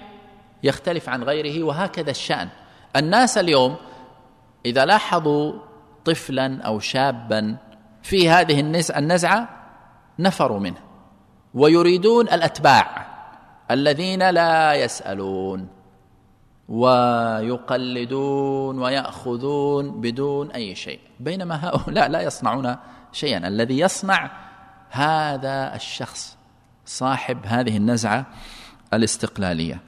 [0.64, 2.50] يختلف عن غيره وهكذا الشأن.
[2.96, 3.76] الناس اليوم
[4.66, 5.54] إذا لاحظوا
[6.06, 7.58] طفلا أو شابا
[8.04, 8.60] في هذه
[8.98, 9.50] النزعة
[10.20, 10.78] نفروا منه
[11.54, 13.08] ويريدون الأتباع
[13.72, 15.77] الذين لا يسألون.
[16.70, 18.20] ويقلدون
[18.80, 21.00] ويأخذون بدون أي شيء.
[21.20, 22.76] بينما هؤلاء لا يصنعون
[23.12, 23.48] شيئا.
[23.48, 24.32] الذي يصنع
[24.90, 26.38] هذا الشخص
[26.86, 28.26] صاحب هذه النزعة
[28.94, 29.82] الاستقلالية.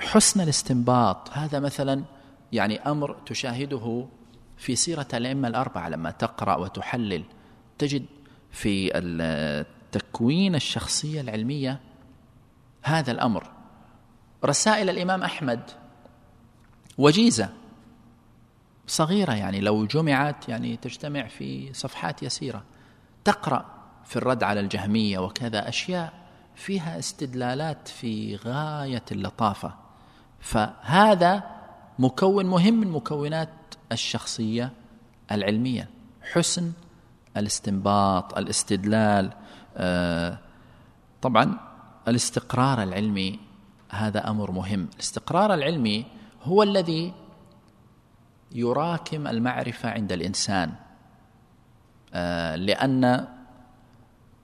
[0.00, 2.04] حسن الاستنباط هذا مثلا
[2.52, 4.06] يعني أمر تشاهده
[4.56, 5.88] في سيرة الأئمة الأربعة.
[5.88, 7.24] لما تقرأ وتحلل
[7.78, 8.04] تجد
[8.50, 11.80] في التكوين الشخصية العلمية
[12.82, 13.50] هذا الأمر.
[14.44, 15.60] رسائل الإمام أحمد
[17.00, 17.48] وجيزة.
[18.86, 22.62] صغيرة يعني لو جمعت يعني تجتمع في صفحات يسيرة.
[23.24, 23.64] تقرأ
[24.04, 26.12] في الرد على الجهمية وكذا أشياء
[26.54, 29.74] فيها استدلالات في غاية اللطافة.
[30.40, 31.42] فهذا
[31.98, 33.48] مكون مهم من مكونات
[33.92, 34.72] الشخصية
[35.32, 35.88] العلمية.
[36.32, 36.72] حسن
[37.36, 39.32] الاستنباط الاستدلال
[39.76, 40.38] آه
[41.22, 41.58] طبعا
[42.08, 43.38] الاستقرار العلمي
[43.90, 44.88] هذا أمر مهم.
[44.94, 47.12] الاستقرار العلمي هو الذي
[48.52, 50.72] يراكم المعرفة عند الإنسان
[52.14, 53.26] آه لأن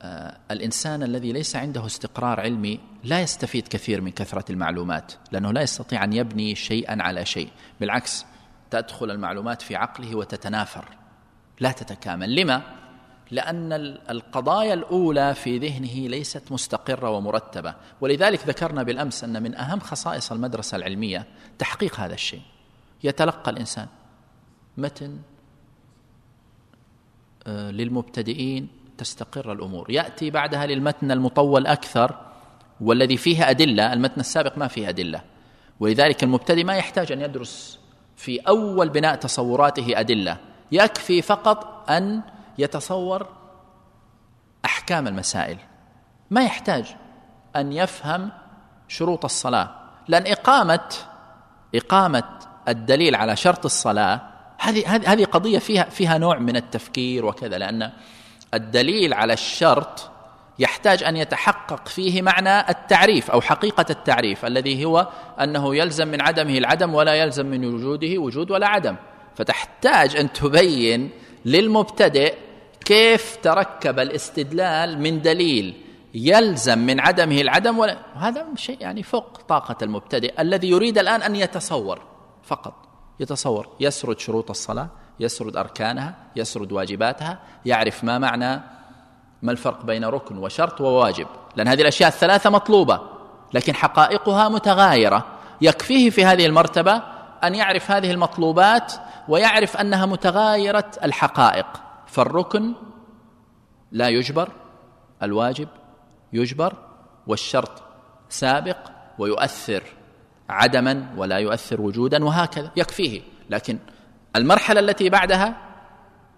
[0.03, 5.63] آه الإنسان الذي ليس عنده استقرار علمي لا يستفيد كثير من كثرة المعلومات لأنه لا
[5.63, 7.51] يستطيع أن يبني شيئا على شيء.
[7.81, 8.27] بالعكس
[8.71, 10.85] تدخل المعلومات في عقله وتتنافر
[11.61, 12.35] لا تتكامل.
[12.35, 12.63] لما؟
[13.31, 13.73] لأن
[14.11, 17.75] القضايا الأولى في ذهنه ليست مستقرة ومرتبة.
[18.01, 21.27] ولذلك ذكرنا بالأمس أن من أهم خصائص المدرسة العلمية
[21.59, 22.41] تحقيق هذا الشيء.
[23.05, 23.87] يتلقى الإنسان
[24.77, 25.19] متن
[27.47, 28.69] آه، للمبتدئين
[28.99, 29.91] تستقر الأمور.
[29.91, 32.21] يأتي بعدها للمتن المطول أكثر
[32.81, 35.23] والذي فيه أدلة المتن السابق ما فيه أدلة.
[35.81, 37.79] ولذلك المبتدئ ما يحتاج أن يدرس
[38.17, 40.39] في أول بناء تصوراته أدلة.
[40.73, 42.23] يكفي فقط أن
[42.59, 43.27] يتصور
[44.65, 45.59] أحكام المسائل.
[46.31, 46.97] ما يحتاج
[47.57, 48.31] أن يفهم
[48.89, 49.71] شروط الصلاة.
[50.09, 50.89] لأن اقامه
[51.75, 52.25] إقامة
[52.69, 54.21] الدليل على شرط الصلاة
[54.59, 57.93] هذه هذه قضية فيها فيها نوع من التفكير وكذا لأن
[58.55, 60.11] الدليل على الشرط
[60.59, 65.09] يحتاج أن يتحقق فيه معنى التعريف أو حقيقة التعريف الذي هو
[65.41, 68.97] أنه يلزم من عدمه العدم ولا يلزم من وجوده وجود ولا عدم.
[69.35, 71.11] فتحتاج أن تبين
[71.45, 72.35] للمبتدئ
[72.87, 75.75] كيف تركب الاستدلال من دليل
[76.15, 82.01] يلزم من عدمه العدم وهذا شيء يعني فوق طاقة المبتدئ الذي يريد الآن أن يتصور
[82.43, 82.75] فقط.
[83.21, 84.89] يتصور يسرد شروط الصلاة
[85.21, 88.63] يسرد أركانها يسرد واجباتها يعرف ما معنى
[89.43, 91.27] ما الفرق بين ركن وشرط وواجب.
[91.57, 93.01] لأن هذه الأشياء الثلاثة مطلوبة
[93.55, 95.27] لكن حقائقها متغايرة.
[95.61, 97.03] يكفيه في هذه المرتبة
[97.45, 98.93] أن يعرف هذه المطلوبات
[99.29, 101.86] ويعرف أنها متغايرة الحقائق.
[102.17, 102.73] فالركن
[103.93, 104.49] لا يجبر
[105.23, 105.69] الواجب
[106.33, 106.75] يجبر
[107.27, 107.83] والشرط
[108.29, 108.77] سابق
[109.19, 109.83] ويؤثر
[110.49, 113.21] عدما ولا يؤثر وجودا وهكذا يكفيه.
[113.51, 113.79] لكن
[114.37, 115.57] المرحلة التي بعدها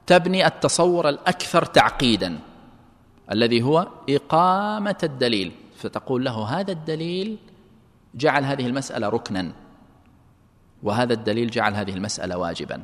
[0.06, 2.38] تبني التصور الأكثر تعقيدا
[3.32, 5.52] الذي هو إقامة الدليل.
[5.76, 7.38] فتقول له هذا الدليل
[8.14, 9.52] جعل هذه المسألة ركنا
[10.82, 12.82] وهذا الدليل جعل هذه المسألة واجبا.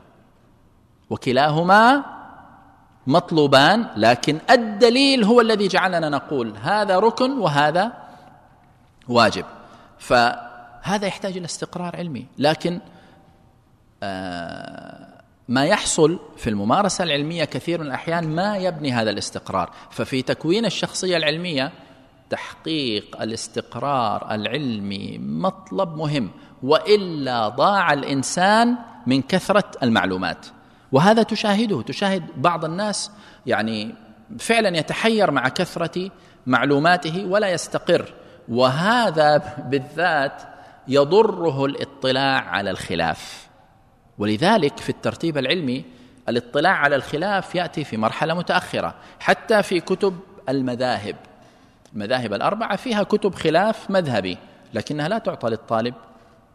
[1.11, 2.05] وكلاهما
[3.07, 7.93] مطلوبان لكن الدليل هو الذي جعلنا نقول هذا ركن وهذا
[9.09, 9.45] واجب.
[9.99, 12.27] فهذا يحتاج إلى استقرار علمي.
[12.39, 12.81] لكن
[14.03, 15.09] آه،
[15.49, 19.71] ما يحصل في الممارسة العلمية كثير من الأحيان ما يبني هذا الاستقرار.
[19.91, 21.73] ففي تكوين الشخصية العلمية
[22.31, 26.31] تحقيق الاستقرار العلمي مطلب مهم.
[26.63, 28.77] وإلا ضاع الإنسان
[29.07, 30.47] من كثرة المعلومات.
[30.95, 33.11] وهذا تشاهده تشاهد بعض الناس
[33.47, 33.95] يعني
[34.39, 36.11] فعلا يتحير مع كثرة
[36.47, 38.15] معلوماته ولا يستقر.
[38.49, 40.43] وهذا بالذات
[40.89, 43.49] يضره الاطلاع على الخلاف.
[44.19, 45.85] ولذلك في الترتيب العلمي
[46.29, 50.19] الاطلاع على الخلاف يأتي في مرحلة متأخرة حتى في كتب
[50.49, 51.17] المذاهب.
[51.93, 54.39] المذاهب الأربعة فيها كتب خلاف مذهبي
[54.75, 55.95] لكنها لا تعطى للطالب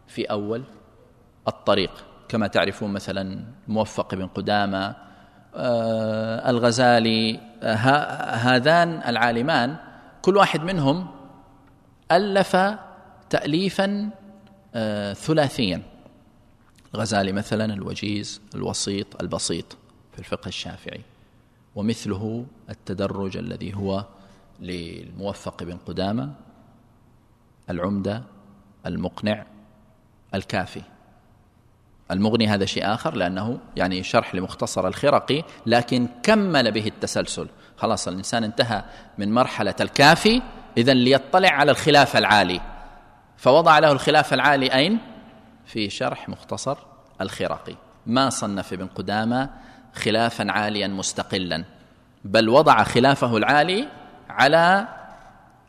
[0.07, 0.63] في أول
[1.47, 2.08] الطريق.
[2.29, 4.95] كما تعرفون مثلا موفق بن قدامة
[5.55, 7.75] آه، الغزالي آه،
[8.35, 9.75] هذان العالمان
[10.21, 11.07] كل واحد منهم
[12.11, 12.57] ألف
[13.29, 14.09] تأليفا
[15.13, 15.81] ثلاثيا.
[16.95, 19.77] الغزالي مثلا الوجيز الوسيط البسيط
[20.13, 21.01] في الفقه الشافعي.
[21.75, 24.05] ومثله التدرج الذي هو
[24.59, 26.33] للموفق بن قدامة
[27.69, 28.23] العمدة
[28.85, 29.45] المقنع
[30.33, 30.81] الكافي.
[32.11, 37.47] المغني هذا شيء آخر لأنه يعني شرح لمختصر الخرقي لكن كمل به التسلسل.
[37.77, 38.83] خلاص الإنسان انتهى
[39.17, 40.41] من مرحلة الكافي
[40.77, 42.61] إذا ليطلع على الخلاف العالي.
[43.37, 44.99] فوضع له الخلاف العالي أين؟
[45.65, 46.77] في شرح مختصر
[47.21, 47.75] الخرقي.
[48.05, 49.49] ما صنف ابن قدامة
[49.93, 51.63] خلافا عاليا مستقلا
[52.25, 53.87] بل وضع خلافه العالي
[54.29, 54.87] على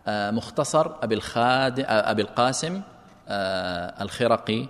[0.06, 2.82] آه، مختصر أبي, الخاد آه، أبي القاسم
[3.28, 4.68] آه، الخرقي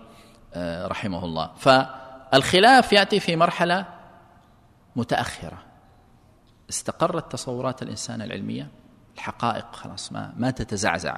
[0.56, 3.86] رحمه الله فالخلاف يأتي في مرحلة
[4.96, 5.58] متأخرة.
[6.70, 8.68] استقرت تصورات الإنسان العلمية؟
[9.14, 11.16] الحقائق خلاص ما ما تتزعزع.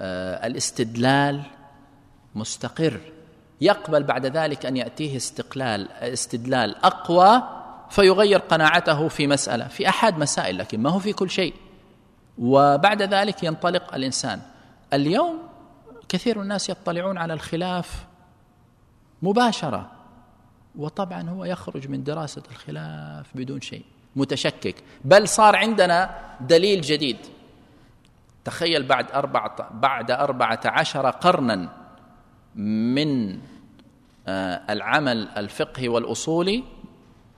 [0.00, 1.42] الاستدلال
[2.34, 3.00] مستقر.
[3.60, 7.42] يقبل بعد ذلك أن يأتيه استقلال استدلال أقوى
[7.90, 11.54] فيغير قناعته في مسألة في أحد مسائل لكن ما هو في كل شيء.
[12.38, 14.40] وبعد ذلك ينطلق الإنسان.
[14.92, 15.38] اليوم
[16.08, 18.06] كثير الناس يطلعون على الخلاف
[19.22, 19.90] مباشرة.
[20.76, 23.84] وطبعا هو يخرج من دراسة الخلاف بدون شيء
[24.16, 24.74] متشكك.
[25.04, 27.16] بل صار عندنا دليل جديد.
[28.44, 31.68] تخيل بعد أربعة بعد أربعة عشر قرنا
[32.54, 33.40] من
[34.28, 36.64] آه، العمل الفقهي والأصولي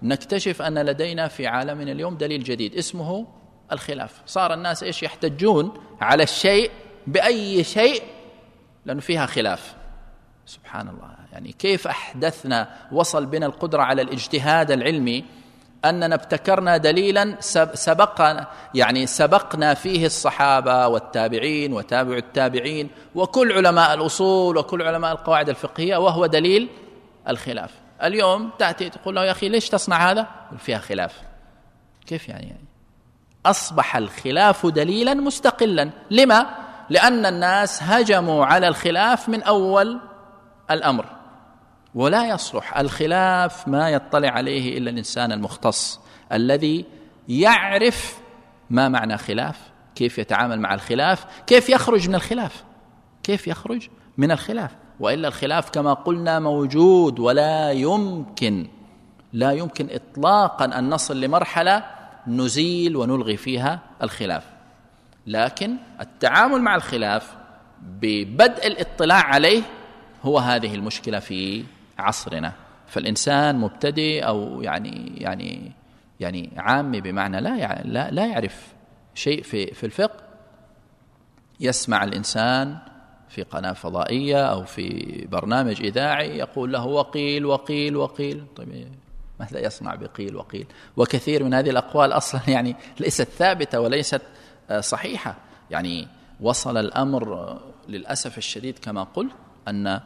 [0.02, 3.26] نكتشف أن لدينا في عالمنا اليوم دليل جديد اسمه
[3.72, 4.22] الخلاف.
[4.26, 6.70] صار الناس إيش يحتجون على الشيء
[7.06, 8.02] بأي شيء
[8.86, 9.74] لأنه فيها خلاف.
[10.46, 11.19] سبحان الله.
[11.32, 15.24] يعني كيف أحدثنا وصل بنا القدرة على الاجتهاد العلمي
[15.84, 17.36] أننا ابتكرنا دليلا
[17.74, 25.96] سبقنا يعني سبقنا فيه الصحابة والتابعين وتابع التابعين وكل علماء الأصول وكل علماء القواعد الفقهية
[25.96, 26.68] وهو دليل
[27.28, 27.70] الخلاف.
[28.02, 30.26] اليوم تأتي تقول له يا أخي ليش تصنع هذا؟
[30.58, 31.20] فيها خلاف.
[32.06, 32.64] كيف يعني, يعني؟
[33.46, 35.90] أصبح الخلاف دليلا مستقلا.
[36.10, 36.46] لما؟
[36.90, 40.00] لأن الناس هجموا على الخلاف من أول
[40.70, 41.19] الأمر.
[41.94, 42.78] ولا يصلح.
[42.78, 46.00] الخلاف ما يطلع عليه إلا الإنسان المختص
[46.32, 46.84] الذي
[47.28, 48.20] يعرف
[48.70, 49.56] ما معنى خلاف
[49.94, 52.64] كيف يتعامل مع الخلاف كيف يخرج من الخلاف
[53.22, 53.88] كيف يخرج
[54.18, 54.70] من الخلاف.
[55.00, 58.66] وإلا الخلاف كما قلنا موجود ولا يمكن
[59.32, 61.84] لا يمكن اطلاقا أن نصل لمرحلة
[62.26, 64.44] نزيل ونلغي فيها الخلاف.
[65.26, 67.34] لكن التعامل مع الخلاف
[67.82, 69.62] ببدء الاطلاع عليه
[70.22, 71.64] هو هذه المشكلة في
[72.00, 72.52] عصرنا.
[72.86, 75.72] فالإنسان مبتدئ أو يعني يعني
[76.20, 78.72] يعني عامي بمعنى لا لا يعرف
[79.14, 80.30] شيء في في الفقه.
[81.60, 82.78] يسمع الإنسان
[83.28, 88.44] في قناة فضائية أو في برنامج إذاعي يقول له وقيل وقيل وقيل.
[88.56, 88.88] طيب
[89.40, 90.66] ماذا يصنع بقيل وقيل؟
[90.96, 94.22] وكثير من هذه الأقوال أصلا يعني ليست ثابتة وليست
[94.70, 95.36] آه، صحيحة.
[95.70, 96.08] يعني
[96.40, 99.32] وصل الأمر آه، للأسف الشديد كما قلت
[99.68, 100.00] أن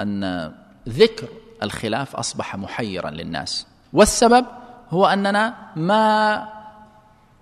[0.00, 0.52] أن
[0.88, 1.28] ذكر
[1.62, 3.66] الخلاف أصبح محيرا للناس.
[3.92, 4.46] والسبب
[4.90, 6.48] هو أننا ما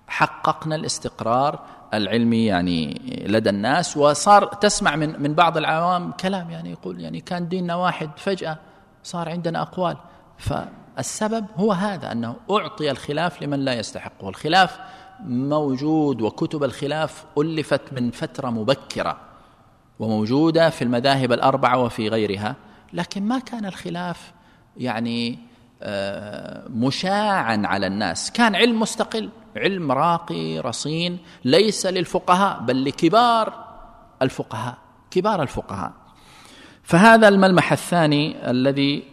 [0.07, 1.59] حققنا الاستقرار
[1.93, 7.47] العلمي يعني لدى الناس وصار تسمع من من بعض العوام كلام يعني يقول يعني كان
[7.47, 8.57] ديننا واحد فجأة
[9.03, 9.97] صار عندنا أقوال.
[10.37, 14.29] فالسبب هو هذا أنه أعطي الخلاف لمن لا يستحقه.
[14.29, 14.79] الخلاف
[15.25, 19.17] موجود وكتب الخلاف ألفت من فترة مبكرة
[19.99, 22.55] وموجودة في المذاهب الأربعة وفي غيرها.
[22.93, 24.33] لكن ما كان الخلاف
[24.77, 25.39] يعني
[25.81, 28.31] آه، مشاعا على الناس.
[28.31, 33.65] كان علم مستقل علم راقي رصين ليس للفقهاء بل لكبار
[34.21, 34.77] الفقهاء
[35.11, 35.93] كبار الفقهاء.
[36.83, 39.03] فهذا الملمح الثاني الذي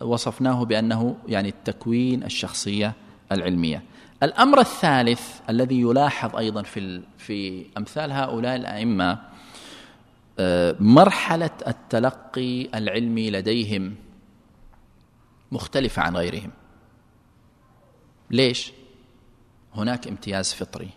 [0.00, 2.92] وصفناه بأنه يعني التكوين الشخصية
[3.32, 3.82] العلمية.
[4.22, 9.18] الأمر الثالث الذي يلاحظ أيضا في في أمثال هؤلاء الأئمة
[10.80, 13.96] مرحلة التلقي العلمي لديهم
[15.52, 16.50] مختلفة عن غيرهم.
[18.30, 18.72] ليش؟
[19.74, 20.90] هناك امتياز فطري.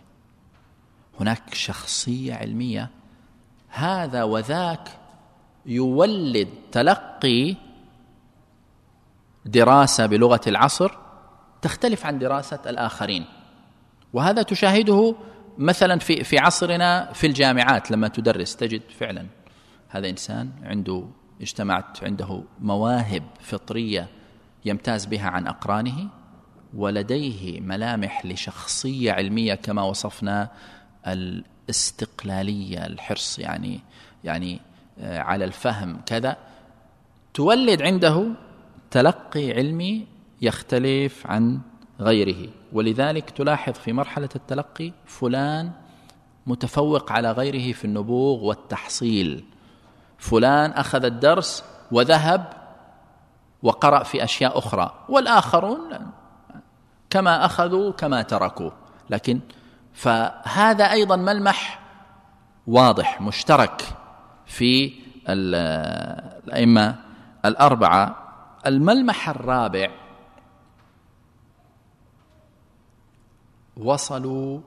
[1.20, 2.90] هناك شخصية علمية.
[3.68, 4.88] هذا وذاك
[5.66, 7.56] يولد تلقي
[9.44, 10.90] دراسة بلغة العصر
[11.62, 13.24] تختلف عن دراسة الآخرين.
[14.12, 15.14] وهذا تشاهده
[15.58, 19.26] مثلا في في عصرنا في الجامعات لما تدرس تجد فعلا
[19.88, 21.04] هذا إنسان عنده
[21.40, 24.08] اجتمعت عنده مواهب فطرية
[24.64, 26.08] يمتاز بها عن أقرانه
[26.74, 30.50] ولديه ملامح لشخصية علمية كما وصفنا
[31.06, 33.80] الاستقلالية الحرص يعني
[34.24, 34.60] يعني
[34.98, 36.36] آه، على الفهم كذا.
[37.34, 38.26] تولد عنده
[38.90, 40.06] تلقي علمي
[40.42, 41.60] يختلف عن
[42.00, 42.48] غيره.
[42.72, 45.70] ولذلك تلاحظ في مرحلة التلقي فلان
[46.46, 49.44] متفوق على غيره في النبوغ والتحصيل.
[50.18, 52.52] فلان أخذ الدرس وذهب
[53.62, 55.04] وقرأ في أشياء أخرى.
[55.08, 56.10] والآخرون
[57.10, 58.70] كما أخذوا كما تركوا.
[59.10, 59.40] لكن
[59.92, 61.80] فهذا أيضا ملمح
[62.66, 63.82] واضح مشترك
[64.46, 64.92] في
[65.28, 66.96] الأئمة
[67.44, 68.16] الأربعة.
[68.66, 69.90] الملمح الرابع
[73.82, 74.60] وصلوا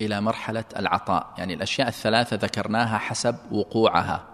[0.00, 1.34] إلى مرحلة العطاء.
[1.38, 4.24] يعني الأشياء الثلاثة ذكرناها حسب وقوعها.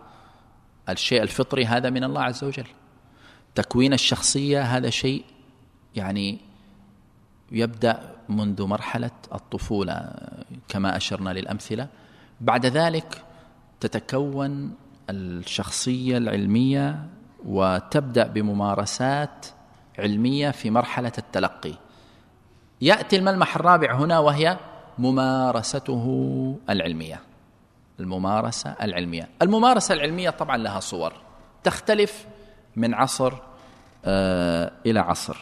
[0.89, 2.67] الشيء الفطري هذا من الله عز وجل.
[3.55, 5.25] تكوين الشخصية هذا شيء
[5.95, 6.39] يعني
[7.53, 10.11] يبدأ منذ مرحلة الطفولة
[10.69, 11.89] كما أشرنا للأمثلة.
[12.41, 13.25] بعد ذلك
[13.81, 14.75] تتكون
[15.11, 17.09] الشخصية العلمية
[17.47, 19.47] وتبدأ بممارسات
[19.99, 21.75] علمية في مرحلة التلقي.
[22.81, 24.59] يأتي الملمح الرابع هنا وهي
[24.99, 27.21] ممارسته العلمية.
[28.01, 29.29] الممارسة العلمية.
[29.43, 31.13] الممارسة العلمية طبعا لها صور.
[31.65, 32.27] تختلف
[32.77, 33.35] من عصر
[34.05, 35.37] آه، إلى عصر.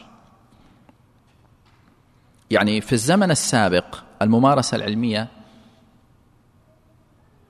[2.50, 5.28] يعني في الزمن السابق الممارسة العلمية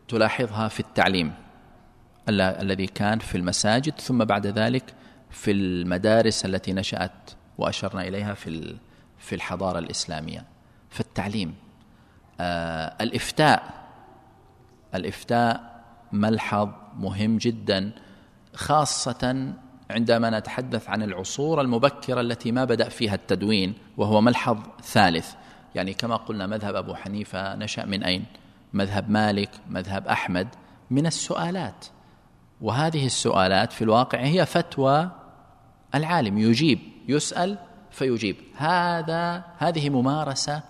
[0.09, 1.33] تلاحظها في التعليم
[2.29, 4.95] الذي كان في المساجد ثم بعد ذلك
[5.31, 8.77] في المدارس التي نشأت وأشرنا إليها في
[9.23, 10.45] في الحضارة الإسلامية
[10.91, 11.55] في التعليم.
[12.41, 13.83] آه الإفتاء
[14.95, 15.83] الإفتاء
[16.13, 16.69] ملحظ
[16.99, 17.93] مهم جدا
[18.55, 19.53] خاصة
[19.91, 25.35] عندما نتحدث عن العصور المبكرة التي ما بدأ فيها التدوين وهو ملحظ ثالث.
[25.75, 28.25] يعني كما قلنا مذهب أبو حنيفة نشأ من أين؟
[28.73, 30.49] مذهب مالك مذهب أحمد
[30.91, 31.87] من السؤالات.
[32.61, 35.11] وهذه السؤالات في الواقع هي فتوى
[35.95, 36.39] العالم.
[36.39, 36.79] يجيب
[37.09, 37.59] يسأل
[37.93, 38.37] فيجيب.
[38.57, 40.63] هذا هذه ممارسة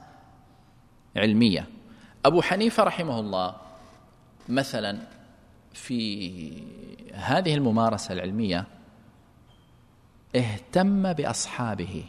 [1.16, 1.68] علمية.
[2.24, 3.54] أبو حنيفة رحمه الله
[4.48, 4.98] مثلا
[5.72, 6.62] في
[7.14, 8.66] هذه الممارسة العلمية
[10.36, 12.04] اهتم بأصحابه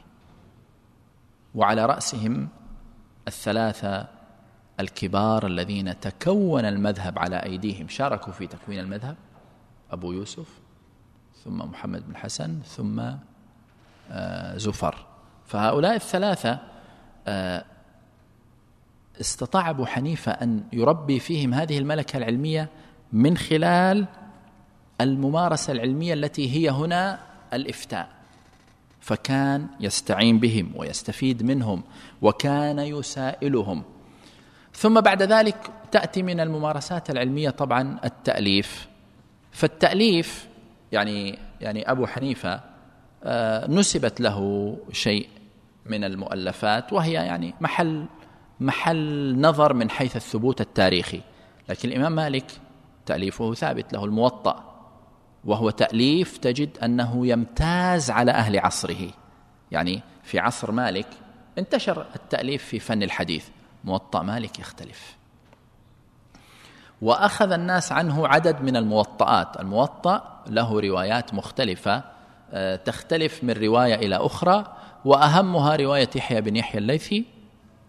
[1.56, 2.48] وعلى رأسهم
[3.27, 4.07] الثلاثة
[4.80, 7.88] الكبار الذين تكون المذهب على أيديهم.
[7.88, 9.15] شاركوا في تكوين المذهب.
[9.91, 10.48] أبو يوسف
[11.44, 13.02] ثم محمد بن حسن ثم
[14.57, 14.95] زفر.
[15.45, 16.60] فهؤلاء الثلاثة
[17.27, 17.65] آه،
[19.22, 22.69] استطاع ابو حنيفة أن يربي فيهم هذه الملكة العلمية
[23.14, 24.06] من خلال
[25.02, 27.19] الممارسة العلمية التي هي هنا
[27.53, 28.10] الإفتاء.
[28.99, 31.84] فكان يستعين بهم ويستفيد منهم
[32.22, 33.84] وكان يسائلهم.
[34.73, 38.88] ثم بعد ذلك تأتي من الممارسات العلمية طبعا التأليف.
[39.52, 40.48] فالتأليف
[40.91, 42.73] يعني يعني أبو حنيفة آه،
[43.70, 45.28] نسبت له شيء
[45.86, 48.06] من المؤلفات وهي يعني محل
[48.60, 51.22] محل نظر من حيث الثبوت التاريخي.
[51.70, 52.52] لكن الإمام مالك
[53.06, 54.74] تأليفه ثابت له الموطأ
[55.45, 59.10] وهو تأليف تجد أنه يمتاز على أهل عصره.
[59.72, 61.08] يعني في عصر مالك
[61.58, 63.48] انتشر التأليف في فن الحديث
[63.84, 65.16] موطأ مالك يختلف.
[67.02, 72.12] وأخذ الناس عنه عدد من الموطئات الموطأ له روايات مختلفة آه،
[72.85, 74.75] تختلف من رواية إلى أخرى
[75.05, 77.25] وأهمها رواية يحيى بن يحيى الليثي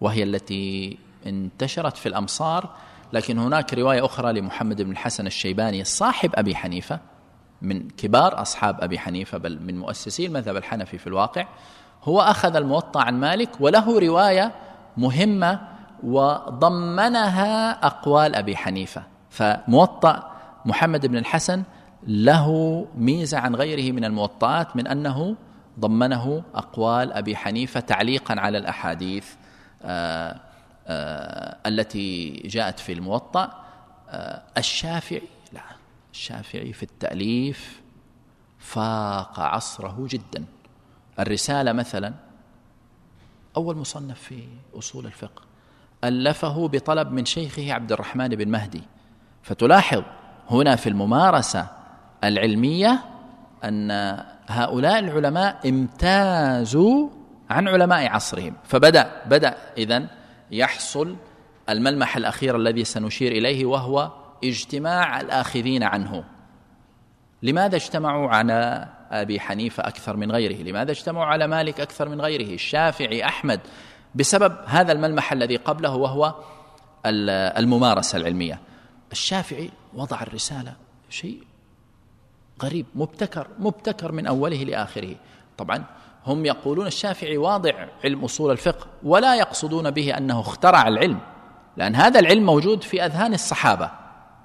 [0.01, 2.69] وهي التي انتشرت في الأمصار
[3.13, 6.99] لكن هناك رواية أخرى لمحمد بن الحسن الشيباني صاحب أبي حنيفة
[7.61, 11.47] من كبار أصحاب أبي حنيفة بل من مؤسسي المذهب الحنفي في الواقع.
[12.03, 14.51] هو أخذ الموطأ عن مالك وله رواية
[14.97, 15.61] مهمة
[16.03, 19.03] وضمنها أقوال أبي حنيفة.
[19.29, 20.31] فموطأ
[20.65, 21.63] محمد بن الحسن
[22.07, 25.35] له ميزة عن غيره من الموطئات من أنه
[25.79, 29.33] ضمنه أقوال أبي حنيفة تعليقا على الأحاديث
[29.83, 30.39] آآ آه،
[30.87, 33.65] آه، التي جاءت في الموطأ.
[34.09, 35.21] آه، الشافعي
[35.53, 35.61] لا
[36.13, 37.81] الشافعي في التأليف
[38.59, 40.45] فاق عصره جدا.
[41.19, 42.13] الرسالة مثلا
[43.57, 45.41] أول مصنف في أصول الفقه
[46.03, 48.83] ألفه بطلب من شيخه عبد الرحمن بن مهدي
[49.43, 50.03] فتلاحظ
[50.49, 51.67] هنا في الممارسة
[52.27, 53.03] العلمية
[53.63, 53.91] أن
[54.47, 57.09] هؤلاء العلماء امتازوا
[57.49, 60.07] عن علماء عصرهم فبدأ بدأ إذن
[60.51, 61.15] يحصل
[61.69, 64.11] الملمح الأخير الذي سنشير إليه وهو
[64.43, 66.23] اجتماع الآخذين عنه
[67.43, 72.53] لماذا اجتمعوا على أبي حنيفة أكثر من غيره؟ لماذا اجتمعوا على مالك أكثر من غيره؟
[72.53, 73.59] الشافعي أحمد
[74.15, 76.35] بسبب هذا الملمح الذي قبله وهو
[77.05, 78.59] الممارسة العلمية.
[79.11, 80.73] الشافعي وضع الرسالة
[81.09, 81.43] شيء
[82.63, 85.15] غريب مبتكر مبتكر من أوله لآخره.
[85.57, 85.83] طبعا
[86.25, 91.19] هم يقولون الشافعي واضع علم أصول الفقه ولا يقصدون به أنه اخترع العلم
[91.77, 93.91] لأن هذا العلم موجود في أذهان الصحابة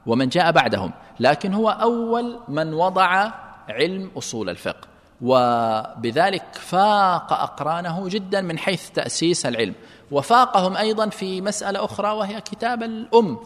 [0.07, 3.31] ومن جاء بعدهم لكن هو أول من وضع
[3.69, 4.89] علم أصول الفقه
[5.23, 9.74] وبذلك فاق أقرانه جدا من حيث تأسيس العلم
[10.11, 13.39] وفاقهم أيضا في مسألة أخرى وهي كتاب الأم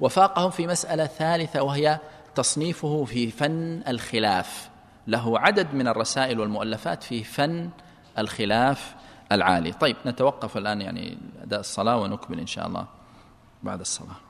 [0.00, 1.98] وفاقهم في مسألة ثالثة وهي
[2.38, 4.70] تصنيفه في فن الخلاف.
[5.06, 7.70] له عدد من الرسائل والمؤلفات في فن
[8.18, 8.94] الخلاف
[9.32, 9.72] العالي.
[9.72, 12.86] طيب نتوقف الآن يعني أداء الصلاة ونكمل إن شاء الله
[13.62, 14.27] بعد الصلاة.